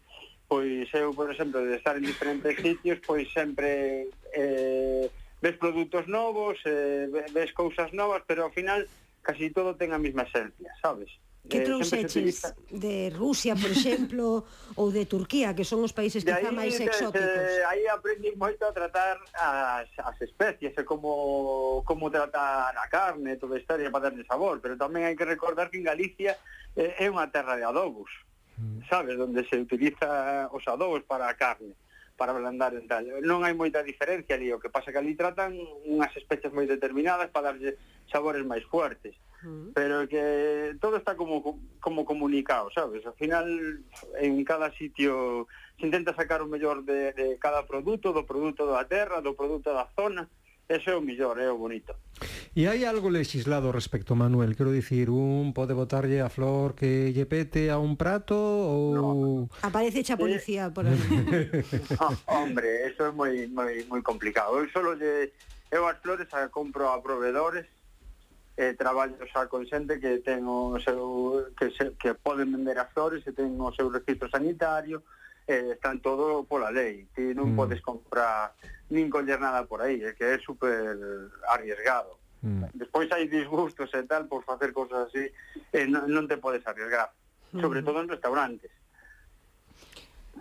pois 0.52 0.84
eu, 0.92 1.16
por 1.16 1.32
exemplo, 1.32 1.64
de 1.64 1.80
estar 1.80 1.96
en 1.96 2.04
diferentes 2.04 2.60
sitios, 2.60 3.00
pois 3.08 3.24
sempre 3.32 4.12
eh, 4.36 5.08
ves 5.40 5.56
produtos 5.56 6.04
novos, 6.06 6.60
eh, 6.68 7.08
ves 7.32 7.56
cousas 7.56 7.88
novas, 7.96 8.20
pero 8.28 8.44
ao 8.44 8.52
final 8.52 8.84
casi 9.24 9.48
todo 9.48 9.80
ten 9.80 9.96
a 9.96 10.02
mesma 10.02 10.28
esencia, 10.28 10.68
sabes? 10.84 11.08
Que 11.42 11.58
eh, 11.58 11.66
trouxeches 11.66 12.54
de 12.70 13.10
Rusia, 13.10 13.56
por 13.58 13.70
exemplo, 13.70 14.46
ou 14.78 14.94
de 14.94 15.10
Turquía, 15.10 15.50
que 15.58 15.66
son 15.66 15.82
os 15.82 15.90
países 15.90 16.22
quizá 16.22 16.54
máis 16.54 16.78
exóticos? 16.78 17.26
Eh, 17.26 17.66
aí 17.66 17.82
aprendi 17.90 18.30
moito 18.38 18.62
a 18.62 18.70
tratar 18.70 19.18
as, 19.34 19.90
as 19.98 20.18
especies 20.22 20.70
e 20.70 20.82
como, 20.86 21.82
como 21.82 22.14
tratar 22.14 22.70
a 22.78 22.86
carne, 22.86 23.42
toda 23.42 23.58
a 23.58 23.60
historia 23.60 23.90
para 23.90 24.06
darle 24.06 24.22
sabor, 24.22 24.62
pero 24.62 24.78
tamén 24.78 25.02
hai 25.02 25.18
que 25.18 25.26
recordar 25.26 25.66
que 25.66 25.82
en 25.82 25.86
Galicia 25.90 26.38
eh, 26.78 26.94
é 27.02 27.10
unha 27.10 27.26
terra 27.34 27.58
de 27.58 27.66
adobos, 27.66 28.14
mm. 28.62 28.86
sabes, 28.86 29.18
onde 29.18 29.42
se 29.50 29.58
utiliza 29.58 30.46
os 30.54 30.62
adobos 30.70 31.02
para 31.02 31.26
a 31.26 31.34
carne 31.34 31.74
para 32.14 32.38
ablandar 32.38 32.70
en 32.78 32.86
tal. 32.86 33.02
Non 33.26 33.42
hai 33.42 33.50
moita 33.50 33.82
diferencia 33.82 34.38
ali, 34.38 34.54
o 34.54 34.62
que 34.62 34.70
pasa 34.70 34.94
que 34.94 35.00
ali 35.02 35.18
tratan 35.18 35.58
unhas 35.90 36.14
especies 36.14 36.54
moi 36.54 36.70
determinadas 36.70 37.34
para 37.34 37.50
darlle 37.50 37.74
sabores 38.06 38.46
máis 38.46 38.62
fuertes. 38.70 39.18
-huh. 39.42 39.72
pero 39.74 40.08
que 40.08 40.76
todo 40.80 40.96
está 40.96 41.16
como 41.16 41.58
como 41.80 42.04
comunicado, 42.04 42.70
sabes? 42.70 43.04
Al 43.06 43.14
final 43.14 43.46
en 44.20 44.44
cada 44.44 44.70
sitio 44.72 45.46
se 45.78 45.86
intenta 45.86 46.14
sacar 46.14 46.42
o 46.42 46.46
mellor 46.46 46.84
de, 46.84 47.12
de 47.12 47.38
cada 47.38 47.66
produto, 47.66 48.12
do 48.12 48.24
produto 48.24 48.66
da 48.66 48.84
terra, 48.84 49.20
do 49.20 49.34
produto 49.34 49.72
da 49.72 49.88
zona, 49.96 50.28
Ese 50.68 50.90
é 50.90 50.96
o 50.96 51.02
millor, 51.02 51.38
é 51.38 51.50
o 51.50 51.58
bonito. 51.58 51.92
E 52.56 52.64
hai 52.64 52.84
algo 52.84 53.12
legislado 53.12 53.72
respecto, 53.72 54.14
Manuel? 54.16 54.56
Quero 54.56 54.72
dicir, 54.72 55.10
un 55.10 55.52
pode 55.52 55.74
botarlle 55.74 56.24
a 56.24 56.32
flor 56.32 56.72
que 56.72 57.12
lle 57.12 57.26
pete 57.26 57.68
a 57.68 57.76
un 57.76 57.96
prato 58.00 58.36
ou... 58.36 58.96
No. 58.96 59.04
Aparece 59.60 60.00
a 60.12 60.16
policía 60.16 60.68
eh. 60.68 60.72
por 60.72 60.86
aí. 60.86 60.96
ah, 62.00 62.14
hombre, 62.40 62.88
eso 62.88 63.04
é 63.04 63.12
moi, 63.12 63.48
moi, 63.52 63.84
moi 63.84 64.00
complicado. 64.00 64.56
Eu 64.56 64.68
solo 64.70 64.96
lle... 64.96 65.34
Eu 65.68 65.84
as 65.88 65.98
flores 66.00 66.28
a 66.32 66.48
compro 66.48 66.88
a 66.88 67.00
proveedores 67.04 67.66
eh, 68.56 68.74
traballo 68.74 69.16
xa 69.32 69.48
con 69.48 69.64
xente 69.64 69.96
que 69.96 70.20
ten 70.20 70.44
o 70.44 70.76
seu 70.80 71.48
que, 71.56 71.72
se, 71.72 71.96
que 71.96 72.12
poden 72.12 72.52
vender 72.52 72.76
as 72.76 72.92
flores 72.92 73.24
e 73.24 73.32
ten 73.32 73.56
o 73.56 73.72
seu 73.72 73.88
registro 73.88 74.28
sanitario 74.28 75.02
eh, 75.48 75.72
están 75.78 76.04
todo 76.04 76.44
pola 76.44 76.68
lei 76.68 77.08
ti 77.16 77.32
non 77.32 77.52
mm. 77.52 77.56
podes 77.56 77.80
comprar 77.80 78.52
nin 78.92 79.08
coller 79.08 79.40
nada 79.40 79.64
por 79.64 79.80
aí 79.80 80.04
é 80.04 80.12
que 80.12 80.24
é 80.24 80.36
super 80.36 80.98
arriesgado 81.48 82.20
mm. 82.44 82.76
despois 82.76 83.08
hai 83.08 83.24
disgustos 83.24 83.88
e 83.96 84.02
tal 84.04 84.28
por 84.28 84.44
facer 84.44 84.76
cousas 84.76 85.08
así 85.08 85.24
eh, 85.72 85.88
non, 85.88 86.04
non 86.12 86.28
te 86.28 86.36
podes 86.36 86.62
arriesgar 86.68 87.08
mm. 87.56 87.60
sobre 87.64 87.80
todo 87.80 88.04
en 88.04 88.12
restaurantes 88.12 88.72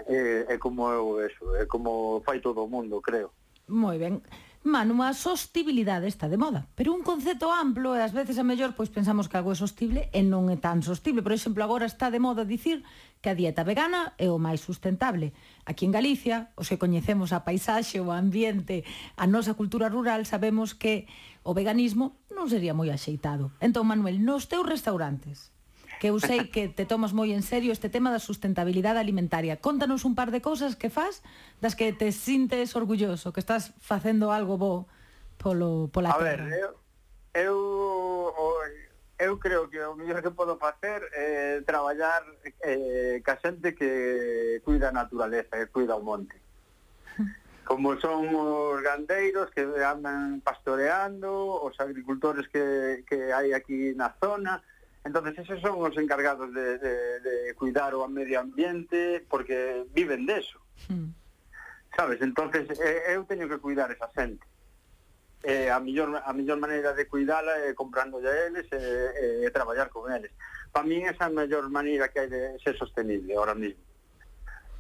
é, 0.08 0.14
eh, 0.14 0.46
é 0.50 0.58
como 0.58 0.90
eu 0.90 1.20
eso, 1.22 1.56
é 1.56 1.66
como 1.66 2.22
fai 2.26 2.40
todo 2.40 2.64
o 2.64 2.68
mundo, 2.68 3.02
creo. 3.02 3.32
Moi 3.68 3.98
ben. 3.98 4.22
Manu, 4.64 5.02
a 5.02 5.18
sostibilidade 5.18 6.06
está 6.06 6.30
de 6.30 6.38
moda, 6.38 6.70
pero 6.78 6.94
un 6.94 7.02
concepto 7.02 7.50
amplo 7.50 7.98
e 7.98 8.06
ás 8.06 8.14
veces 8.14 8.38
a 8.38 8.46
mellor 8.46 8.78
pois 8.78 8.94
pensamos 8.94 9.26
que 9.26 9.34
algo 9.34 9.50
é 9.50 9.58
sostible 9.58 10.14
e 10.14 10.22
non 10.22 10.54
é 10.54 10.58
tan 10.62 10.86
sostible. 10.86 11.26
Por 11.26 11.34
exemplo, 11.34 11.66
agora 11.66 11.90
está 11.90 12.14
de 12.14 12.22
moda 12.22 12.46
dicir 12.46 12.86
que 13.26 13.34
a 13.34 13.38
dieta 13.38 13.66
vegana 13.66 14.14
é 14.22 14.30
o 14.30 14.38
máis 14.38 14.62
sustentable. 14.62 15.34
Aquí 15.66 15.90
en 15.90 15.94
Galicia, 15.98 16.54
os 16.54 16.70
que 16.70 16.78
coñecemos 16.78 17.34
a 17.34 17.42
paisaxe, 17.42 17.98
o 18.06 18.14
ambiente, 18.14 18.86
a 19.18 19.26
nosa 19.26 19.58
cultura 19.58 19.90
rural, 19.90 20.30
sabemos 20.30 20.78
que 20.78 21.10
o 21.42 21.58
veganismo 21.58 22.22
non 22.30 22.46
sería 22.46 22.78
moi 22.78 22.94
axeitado. 22.94 23.50
Entón, 23.66 23.90
Manuel, 23.90 24.22
nos 24.22 24.46
teus 24.46 24.70
restaurantes, 24.70 25.50
que 26.02 26.10
eu 26.10 26.18
sei 26.18 26.50
que 26.50 26.66
te 26.66 26.90
tomas 26.90 27.14
moi 27.14 27.30
en 27.30 27.46
serio 27.46 27.70
este 27.70 27.86
tema 27.86 28.10
da 28.10 28.18
sustentabilidade 28.18 28.98
alimentaria. 28.98 29.62
Contanos 29.62 30.02
un 30.02 30.18
par 30.18 30.34
de 30.34 30.42
cousas 30.42 30.74
que 30.74 30.90
faz 30.90 31.22
das 31.62 31.78
que 31.78 31.94
te 31.94 32.10
sintes 32.10 32.74
orgulloso, 32.74 33.30
que 33.30 33.38
estás 33.38 33.78
facendo 33.78 34.34
algo 34.34 34.58
bo 34.58 34.90
polo 35.38 35.94
pola 35.94 36.10
A 36.10 36.18
terra. 36.18 36.50
ver, 36.50 36.58
eu, 36.58 36.74
eu 37.38 38.42
eu 39.22 39.38
creo 39.38 39.70
que 39.70 39.78
o 39.78 39.94
mellor 39.94 40.26
que 40.26 40.34
podo 40.34 40.58
facer 40.58 41.06
é 41.14 41.62
eh, 41.62 41.62
traballar 41.62 42.26
eh, 42.66 43.22
ca 43.22 43.38
xente 43.38 43.78
que 43.78 44.58
cuida 44.66 44.90
a 44.90 44.98
naturaleza, 44.98 45.54
que 45.54 45.70
cuida 45.70 45.94
o 45.94 46.02
monte. 46.02 46.34
Como 47.70 47.94
son 48.02 48.26
os 48.34 48.82
gandeiros 48.82 49.54
que 49.54 49.70
andan 49.86 50.42
pastoreando, 50.42 51.62
os 51.62 51.78
agricultores 51.78 52.50
que, 52.50 53.06
que 53.06 53.30
hai 53.30 53.54
aquí 53.54 53.94
na 53.94 54.18
zona, 54.18 54.66
Entonces, 55.04 55.40
esos 55.40 55.60
son 55.62 55.82
os 55.82 55.98
encargados 55.98 56.54
de, 56.54 56.78
de, 56.78 57.20
de 57.20 57.54
cuidar 57.56 57.96
o 57.96 58.08
medio 58.08 58.40
ambiente 58.40 59.26
porque 59.28 59.86
viven 59.94 60.26
de 60.26 60.40
eso. 60.40 60.60
Mm. 60.90 61.10
Sabes, 61.96 62.22
entonces 62.22 62.70
eh, 62.80 63.04
eh, 63.08 63.16
eu 63.16 63.26
teño 63.26 63.50
que 63.50 63.60
cuidar 63.60 63.92
esa 63.92 64.08
xente. 64.16 64.46
Eh, 65.44 65.74
a 65.74 65.80
mellor 65.82 66.22
a 66.24 66.32
mellor 66.32 66.62
maneira 66.62 66.94
de 66.94 67.10
cuidala 67.10 67.58
é 67.66 67.70
eh, 67.70 67.74
comprando 67.74 68.22
a 68.22 68.32
eles 68.46 68.70
e 68.72 68.78
eh, 68.78 69.46
eh, 69.46 69.52
traballar 69.52 69.90
con 69.90 70.08
eles. 70.08 70.32
Para 70.72 70.88
min 70.88 71.04
esa 71.10 71.26
é 71.26 71.28
a 71.28 71.34
mellor 71.34 71.68
maneira 71.68 72.08
que 72.08 72.22
hai 72.22 72.30
de 72.30 72.56
ser 72.62 72.78
sostenible 72.78 73.36
ahora 73.36 73.58
mismo. 73.58 73.82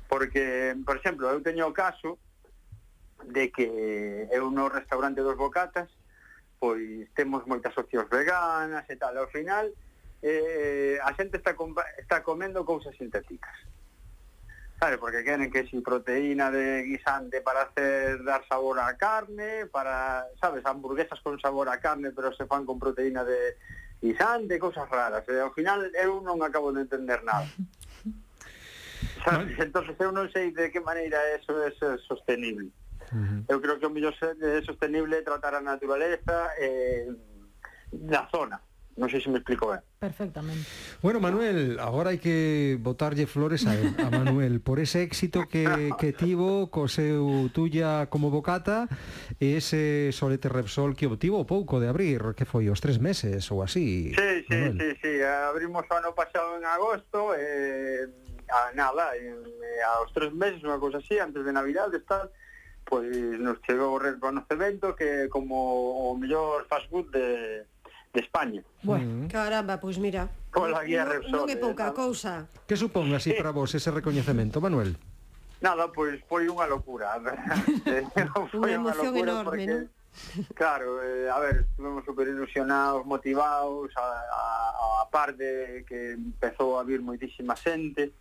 Porque, 0.08 0.78
por 0.86 1.02
exemplo, 1.02 1.28
eu 1.28 1.42
teño 1.42 1.68
o 1.68 1.76
caso 1.76 2.16
de 3.26 3.52
que 3.52 3.68
eu 4.32 4.48
no 4.54 4.70
restaurante 4.70 5.20
dos 5.20 5.36
bocatas 5.36 5.90
pois 6.62 7.10
temos 7.18 7.42
moitas 7.50 7.74
opcións 7.74 8.06
veganas 8.06 8.86
e 8.86 8.96
tal, 8.96 9.18
ao 9.18 9.28
final 9.34 9.66
eh, 10.22 11.00
a 11.02 11.14
xente 11.16 11.38
está, 11.38 11.56
está 11.98 12.24
comendo 12.24 12.66
cousas 12.66 12.96
sintéticas. 12.96 13.56
Sabe, 14.80 14.98
porque 14.98 15.24
queren 15.24 15.52
que 15.52 15.68
si 15.68 15.80
proteína 15.82 16.50
de 16.50 16.82
guisante 16.84 17.42
para 17.42 17.70
hacer 17.70 18.24
dar 18.24 18.42
sabor 18.48 18.80
a 18.80 18.98
carne, 18.98 19.68
para, 19.68 20.26
sabes, 20.40 20.66
hamburguesas 20.66 21.22
con 21.22 21.40
sabor 21.40 21.70
a 21.70 21.80
carne, 21.80 22.12
pero 22.12 22.34
se 22.34 22.48
fan 22.48 22.66
con 22.66 22.80
proteína 22.80 23.24
de 23.24 23.58
guisante, 24.02 24.58
cousas 24.58 24.90
raras. 24.90 25.22
E, 25.30 25.38
ao 25.38 25.54
final, 25.54 25.86
eu 25.94 26.22
non 26.26 26.42
acabo 26.42 26.74
de 26.74 26.82
entender 26.82 27.22
nada. 27.22 27.46
Sabes? 29.26 29.54
Entonces, 29.62 29.94
eu 30.02 30.10
non 30.10 30.34
sei 30.34 30.50
de 30.50 30.74
que 30.74 30.82
maneira 30.82 31.18
eso 31.38 31.54
é 31.62 31.70
eh, 31.70 31.98
sostenible. 32.10 32.74
Uh 33.14 33.22
-huh. 33.22 33.54
Eu 33.54 33.62
creo 33.62 33.78
que 33.78 33.86
o 33.86 33.94
mellor 33.94 34.18
eh, 34.18 34.58
é 34.58 34.66
sostenible 34.66 35.22
tratar 35.22 35.54
a 35.54 35.62
naturaleza 35.62 36.58
eh, 36.58 37.06
na 37.94 38.26
zona 38.34 38.58
Non 39.02 39.10
sei 39.10 39.18
se 39.18 39.34
me 39.34 39.42
explico 39.42 39.74
ben. 39.74 39.82
Perfectamente. 39.98 40.70
Bueno, 41.02 41.18
Manuel, 41.18 41.82
agora 41.82 42.14
hai 42.14 42.22
que 42.22 42.78
botarlle 42.78 43.26
flores 43.26 43.66
a, 43.66 43.74
él, 43.74 43.98
a 43.98 44.14
Manuel 44.14 44.62
por 44.62 44.78
ese 44.78 45.02
éxito 45.02 45.50
que, 45.50 45.66
que 45.98 46.14
tivo 46.14 46.70
co 46.70 46.86
seu 46.86 47.50
tuya 47.50 48.14
como 48.14 48.30
bocata 48.30 48.86
e 49.42 49.58
ese 49.58 50.14
solete 50.14 50.54
Repsol 50.54 50.94
que 50.94 51.10
obtivo 51.10 51.50
pouco 51.50 51.82
de 51.82 51.90
abrir, 51.90 52.38
que 52.38 52.46
foi 52.46 52.70
os 52.70 52.78
tres 52.78 53.02
meses 53.02 53.50
ou 53.50 53.66
así. 53.66 54.14
Sí, 54.14 54.46
sí, 54.46 54.54
Manuel. 54.54 54.78
sí, 54.78 54.90
sí, 55.02 55.12
abrimos 55.26 55.82
o 55.90 55.94
ano 55.98 56.14
pasado 56.14 56.62
en 56.62 56.66
agosto 56.70 57.34
eh, 57.34 58.06
a 58.54 58.70
nada, 58.78 59.18
en, 59.18 59.42
eh, 59.42 59.82
aos 59.98 60.14
tres 60.14 60.30
meses, 60.30 60.62
unha 60.62 60.78
cousa 60.78 61.02
así, 61.02 61.18
antes 61.18 61.42
de 61.42 61.50
Navidad, 61.50 61.90
de 61.90 62.06
estar 62.06 62.30
pois 62.86 63.10
nos 63.42 63.58
chegou 63.66 63.98
o 63.98 64.04
reconocemento 64.04 64.94
que 64.94 65.26
como 65.34 66.06
o 66.06 66.14
mellor 66.14 66.70
fast 66.70 66.86
food 66.94 67.10
de, 67.10 67.66
de 68.14 68.20
España. 68.20 68.64
Bueno, 68.84 69.26
mm. 69.26 69.28
caramba, 69.28 69.80
pois 69.80 69.98
pues 69.98 70.04
mira. 70.04 70.30
Pola 70.52 70.84
guía 70.84 71.06
Repsol. 71.06 71.32
Non 71.32 71.48
é 71.48 71.56
eh, 71.56 71.62
pouca 71.62 71.96
cousa. 71.96 72.48
Que 72.68 72.76
supón 72.76 73.12
así 73.16 73.32
para 73.32 73.56
vos 73.56 73.72
ese 73.72 73.92
recoñecemento, 73.92 74.60
Manuel? 74.60 75.00
Nada, 75.64 75.88
pois 75.94 76.20
foi 76.28 76.50
unha 76.52 76.68
locura. 76.68 77.16
foi 78.52 78.76
unha 78.76 78.80
emoción 78.82 79.16
locura 79.16 79.32
enorme, 79.32 79.46
porque... 79.48 79.68
non? 79.68 79.84
Claro, 80.60 81.00
eh, 81.04 81.30
a 81.32 81.40
ver, 81.40 81.64
estuvemos 81.72 82.04
super 82.04 82.28
ilusionados, 82.28 83.06
motivados, 83.06 83.96
a, 83.96 84.04
a, 84.04 85.02
a 85.04 85.10
par 85.10 85.36
de 85.36 85.86
que 85.88 86.20
empezou 86.20 86.76
a 86.76 86.84
vir 86.84 87.00
moitísima 87.00 87.56
xente. 87.56 88.12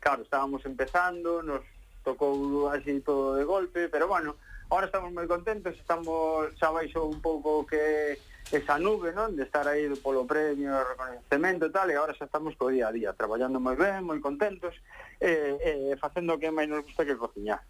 Claro, 0.00 0.24
estábamos 0.24 0.64
empezando, 0.64 1.42
nos 1.42 1.60
tocou 2.00 2.70
así 2.72 3.00
todo 3.00 3.36
de 3.36 3.44
golpe, 3.44 3.88
pero 3.92 4.08
bueno, 4.08 4.36
ahora 4.70 4.86
estamos 4.86 5.12
moi 5.12 5.28
contentos, 5.28 5.74
estamos 5.76 6.54
xa 6.56 6.70
baixo 6.70 7.04
un 7.04 7.20
pouco 7.20 7.66
que 7.66 8.16
esa 8.52 8.78
nube, 8.78 9.10
non? 9.10 9.34
De 9.34 9.42
estar 9.42 9.66
aí 9.66 9.90
polo 9.98 10.22
premio, 10.22 10.70
reconhecemento 10.70 11.66
e 11.66 11.72
tal, 11.74 11.90
e 11.90 11.98
agora 11.98 12.14
xa 12.14 12.30
estamos 12.30 12.54
co 12.54 12.70
día 12.70 12.86
a 12.86 12.94
día, 12.94 13.16
traballando 13.16 13.58
moi 13.58 13.74
ben, 13.74 14.06
moi 14.06 14.22
contentos, 14.22 14.74
eh, 15.18 15.58
eh, 15.58 15.90
e, 15.90 15.94
e 15.94 15.98
facendo 15.98 16.34
o 16.34 16.38
que 16.38 16.54
máis 16.54 16.70
nos 16.70 16.86
gusta 16.86 17.02
que 17.02 17.18
cociñar. 17.18 17.66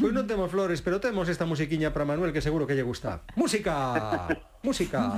Pois 0.00 0.14
non 0.16 0.26
temos 0.26 0.50
flores, 0.50 0.82
pero 0.82 0.98
temos 0.98 1.30
esta 1.30 1.46
musiquiña 1.46 1.94
para 1.94 2.08
Manuel 2.08 2.34
que 2.34 2.42
seguro 2.42 2.66
que 2.66 2.74
lle 2.74 2.86
gusta. 2.86 3.22
Música! 3.38 4.26
Música! 4.66 5.14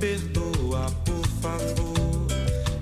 perdoa, 0.00 0.90
por 1.04 1.26
favor. 1.44 2.26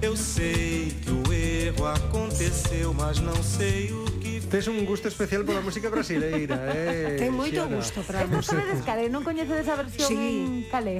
Eu 0.00 0.16
sei 0.16 0.94
que 1.02 1.10
o 1.10 1.32
erro 1.32 1.86
aconteceu, 1.86 2.94
mas 2.94 3.18
não 3.20 3.42
sei 3.42 3.90
o 3.92 4.04
que. 4.22 4.40
Tes 4.48 4.66
un 4.68 4.86
gusto 4.86 5.08
especial 5.08 5.44
pola 5.44 5.60
música 5.60 5.90
brasileira, 5.90 6.54
eh? 6.72 7.16
Ten 7.18 7.34
moito 7.34 7.58
Xiana. 7.66 7.76
gusto 7.76 8.00
para 8.06 8.22
a 8.22 8.26
música. 8.30 8.56
Sabedes 8.56 8.80
Calé, 8.86 9.10
non 9.10 9.26
coñecedes 9.26 9.66
a 9.68 9.74
versión 9.76 10.08
sí. 10.08 10.16
en 10.16 10.70
Calé? 10.70 10.96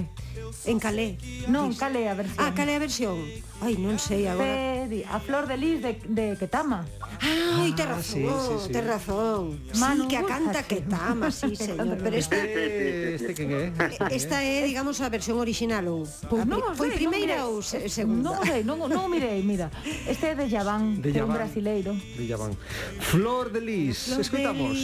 En 0.67 0.77
Calé? 0.83 1.17
Non, 1.47 1.71
Calé 1.73 2.11
a 2.11 2.15
versión. 2.19 2.43
Ah, 2.43 2.53
Calé 2.53 2.77
a 2.77 2.83
versión. 2.83 3.17
Ai, 3.63 3.79
non 3.79 3.97
sei 3.97 4.27
agora. 4.29 4.85
Pedi, 4.85 5.07
a 5.07 5.17
flor 5.23 5.47
de 5.49 5.57
lis 5.57 5.79
de, 5.81 5.97
de 6.03 6.35
Ketama. 6.37 6.85
Ai, 7.21 7.73
te 7.75 7.85
razón, 7.85 8.23
sí, 8.23 8.27
sí, 8.27 8.55
sí. 8.67 8.73
te 8.73 8.81
razón. 8.83 9.61
Manu, 9.79 10.03
sí, 10.03 10.09
que 10.09 10.17
a 10.17 10.25
canta 10.25 10.63
Ketama, 10.63 11.31
sí, 11.31 11.57
señor. 11.69 11.99
Pero 12.03 12.17
esta... 12.17 12.37
Este, 12.37 13.15
este 13.15 13.35
quen 13.35 13.51
é? 13.53 13.73
Esta 14.11 14.43
é, 14.43 14.65
digamos, 14.65 15.01
a 15.01 15.09
versión 15.09 15.39
original 15.39 15.87
ou? 15.89 16.07
Pois 16.31 16.47
non 16.47 16.75
Foi 16.75 16.91
primeira 16.95 17.47
ou 17.47 17.63
segunda? 17.63 18.39
Non 18.39 18.47
sei, 18.47 18.63
non, 18.63 18.79
non 18.79 19.11
mirei, 19.11 19.43
mira. 19.43 19.71
Este 19.85 20.33
é 20.33 20.35
de 20.35 20.47
Yaván, 20.47 21.03
de 21.03 21.11
Yaván, 21.11 21.31
un 21.31 21.35
brasileiro. 21.35 21.93
De 22.17 22.25
Yaván. 22.27 22.53
Flor 23.01 23.51
de 23.51 23.61
Lis, 23.61 24.15
Flor 24.15 24.21
escutamos. 24.21 24.77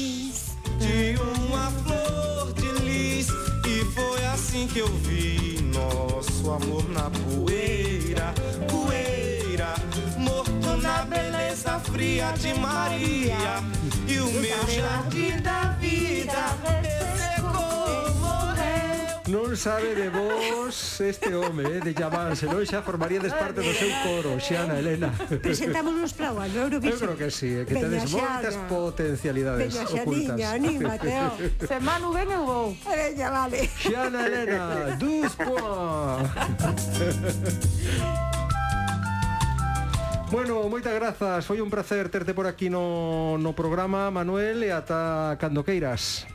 De 0.80 1.14
uma 1.20 1.70
flor 1.84 2.52
de 2.54 2.70
lis 2.82 3.28
E 3.66 3.84
foi 3.94 4.24
assim 4.26 4.66
que 4.66 4.80
eu 4.80 4.88
vi 4.88 5.60
nosso 5.74 6.50
amor 6.50 6.88
na 6.90 7.10
poeira 7.10 7.33
Água 11.74 11.92
fria 11.92 12.30
de 12.38 12.54
Maria 12.54 13.36
e 14.06 14.20
o 14.20 14.30
meu 14.30 14.66
jardim 14.68 15.36
da 15.42 15.74
vida. 15.80 16.54
Non 19.26 19.58
sabe 19.58 19.98
de 19.98 20.06
vos 20.14 21.00
este 21.02 21.34
home, 21.34 21.66
eh, 21.66 21.82
de 21.82 21.90
llamarse, 21.90 22.46
senón 22.46 22.62
Xa 22.62 22.86
formaríades 22.86 23.34
parte 23.34 23.58
do 23.58 23.74
seu 23.74 23.90
coro, 24.06 24.38
Xiana, 24.38 24.78
Elena. 24.78 25.10
Presentámonos 25.42 26.14
para 26.14 26.30
o 26.30 26.38
ano 26.38 26.70
Eurovisión. 26.70 27.10
Eu 27.10 27.18
creo 27.18 27.26
que 27.26 27.34
sí, 27.34 27.50
eh, 27.58 27.66
que 27.66 27.74
tedes 27.74 28.06
moitas 28.06 28.54
potencialidades 28.70 29.74
Veña, 29.74 29.82
ocultas. 29.98 30.38
Veña, 30.38 30.54
anímate, 30.54 31.10
ó. 31.26 31.34
Se 31.58 31.82
Manu 31.82 32.14
ven 32.14 32.30
eu 32.30 32.46
vou. 32.46 32.78
Veña, 32.86 33.34
vale. 33.34 33.66
Xiana, 33.74 34.30
Elena, 34.30 34.94
duz 34.94 35.34
points. 35.34 36.30
Bueno, 40.34 40.66
moitas 40.66 40.90
grazas, 40.98 41.46
foi 41.46 41.62
un 41.62 41.70
placer 41.70 42.10
terte 42.10 42.34
por 42.34 42.50
aquí 42.50 42.66
no, 42.66 43.38
no 43.38 43.54
programa, 43.54 44.10
Manuel, 44.10 44.66
e 44.66 44.74
ata 44.74 45.38
cando 45.38 45.62
queiras. 45.62 46.26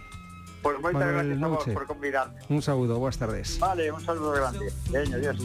Pois 0.63 0.79
pues 0.79 0.95
moitas 0.95 1.03
Manuel 1.03 1.35
gracias 1.35 1.43
a 1.43 1.47
vos 1.51 1.67
por 1.75 1.83
convidarme. 1.83 2.39
Un 2.47 2.63
saúdo, 2.63 2.95
boas 2.95 3.19
tardes. 3.19 3.59
Vale, 3.59 3.91
un 3.91 3.99
saúdo 3.99 4.31
grande. 4.31 4.71
Veño, 4.87 5.19
adiós. 5.19 5.35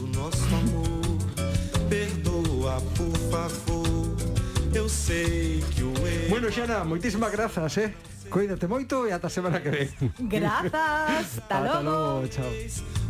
Perdoa, 1.91 2.79
por 2.95 3.17
favor, 3.27 4.15
eu 4.71 4.87
sei 4.87 5.59
que 5.75 5.83
o 5.83 5.91
Bueno, 6.31 6.47
Xana, 6.47 6.87
moitísimas 6.87 7.35
grazas, 7.35 7.75
eh? 7.75 7.91
Cuídate 8.31 8.71
moito 8.71 9.03
e 9.03 9.11
ata 9.11 9.27
a 9.27 9.35
semana 9.35 9.59
que 9.59 9.67
ven. 9.67 9.91
Grazas, 10.31 11.43
ata 11.51 11.59
logo. 11.59 12.23
Logo, 12.23 12.27
chao. 12.31 12.47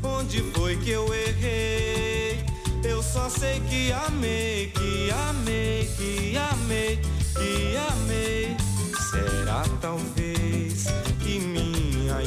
Onde 0.02 0.42
foi 0.58 0.74
que 0.82 0.90
eu 0.90 1.06
errei? 1.14 2.25
Eu 2.88 3.02
só 3.02 3.28
sei 3.30 3.60
que 3.62 3.92
amei, 3.92 4.72
que 4.76 5.10
amei, 5.12 5.90
que 5.98 6.38
amei, 6.38 7.00
que 7.34 7.76
amei. 7.76 8.56
Será 9.10 9.64
talvez 9.82 10.86
que 11.20 11.40
minha 11.40 12.22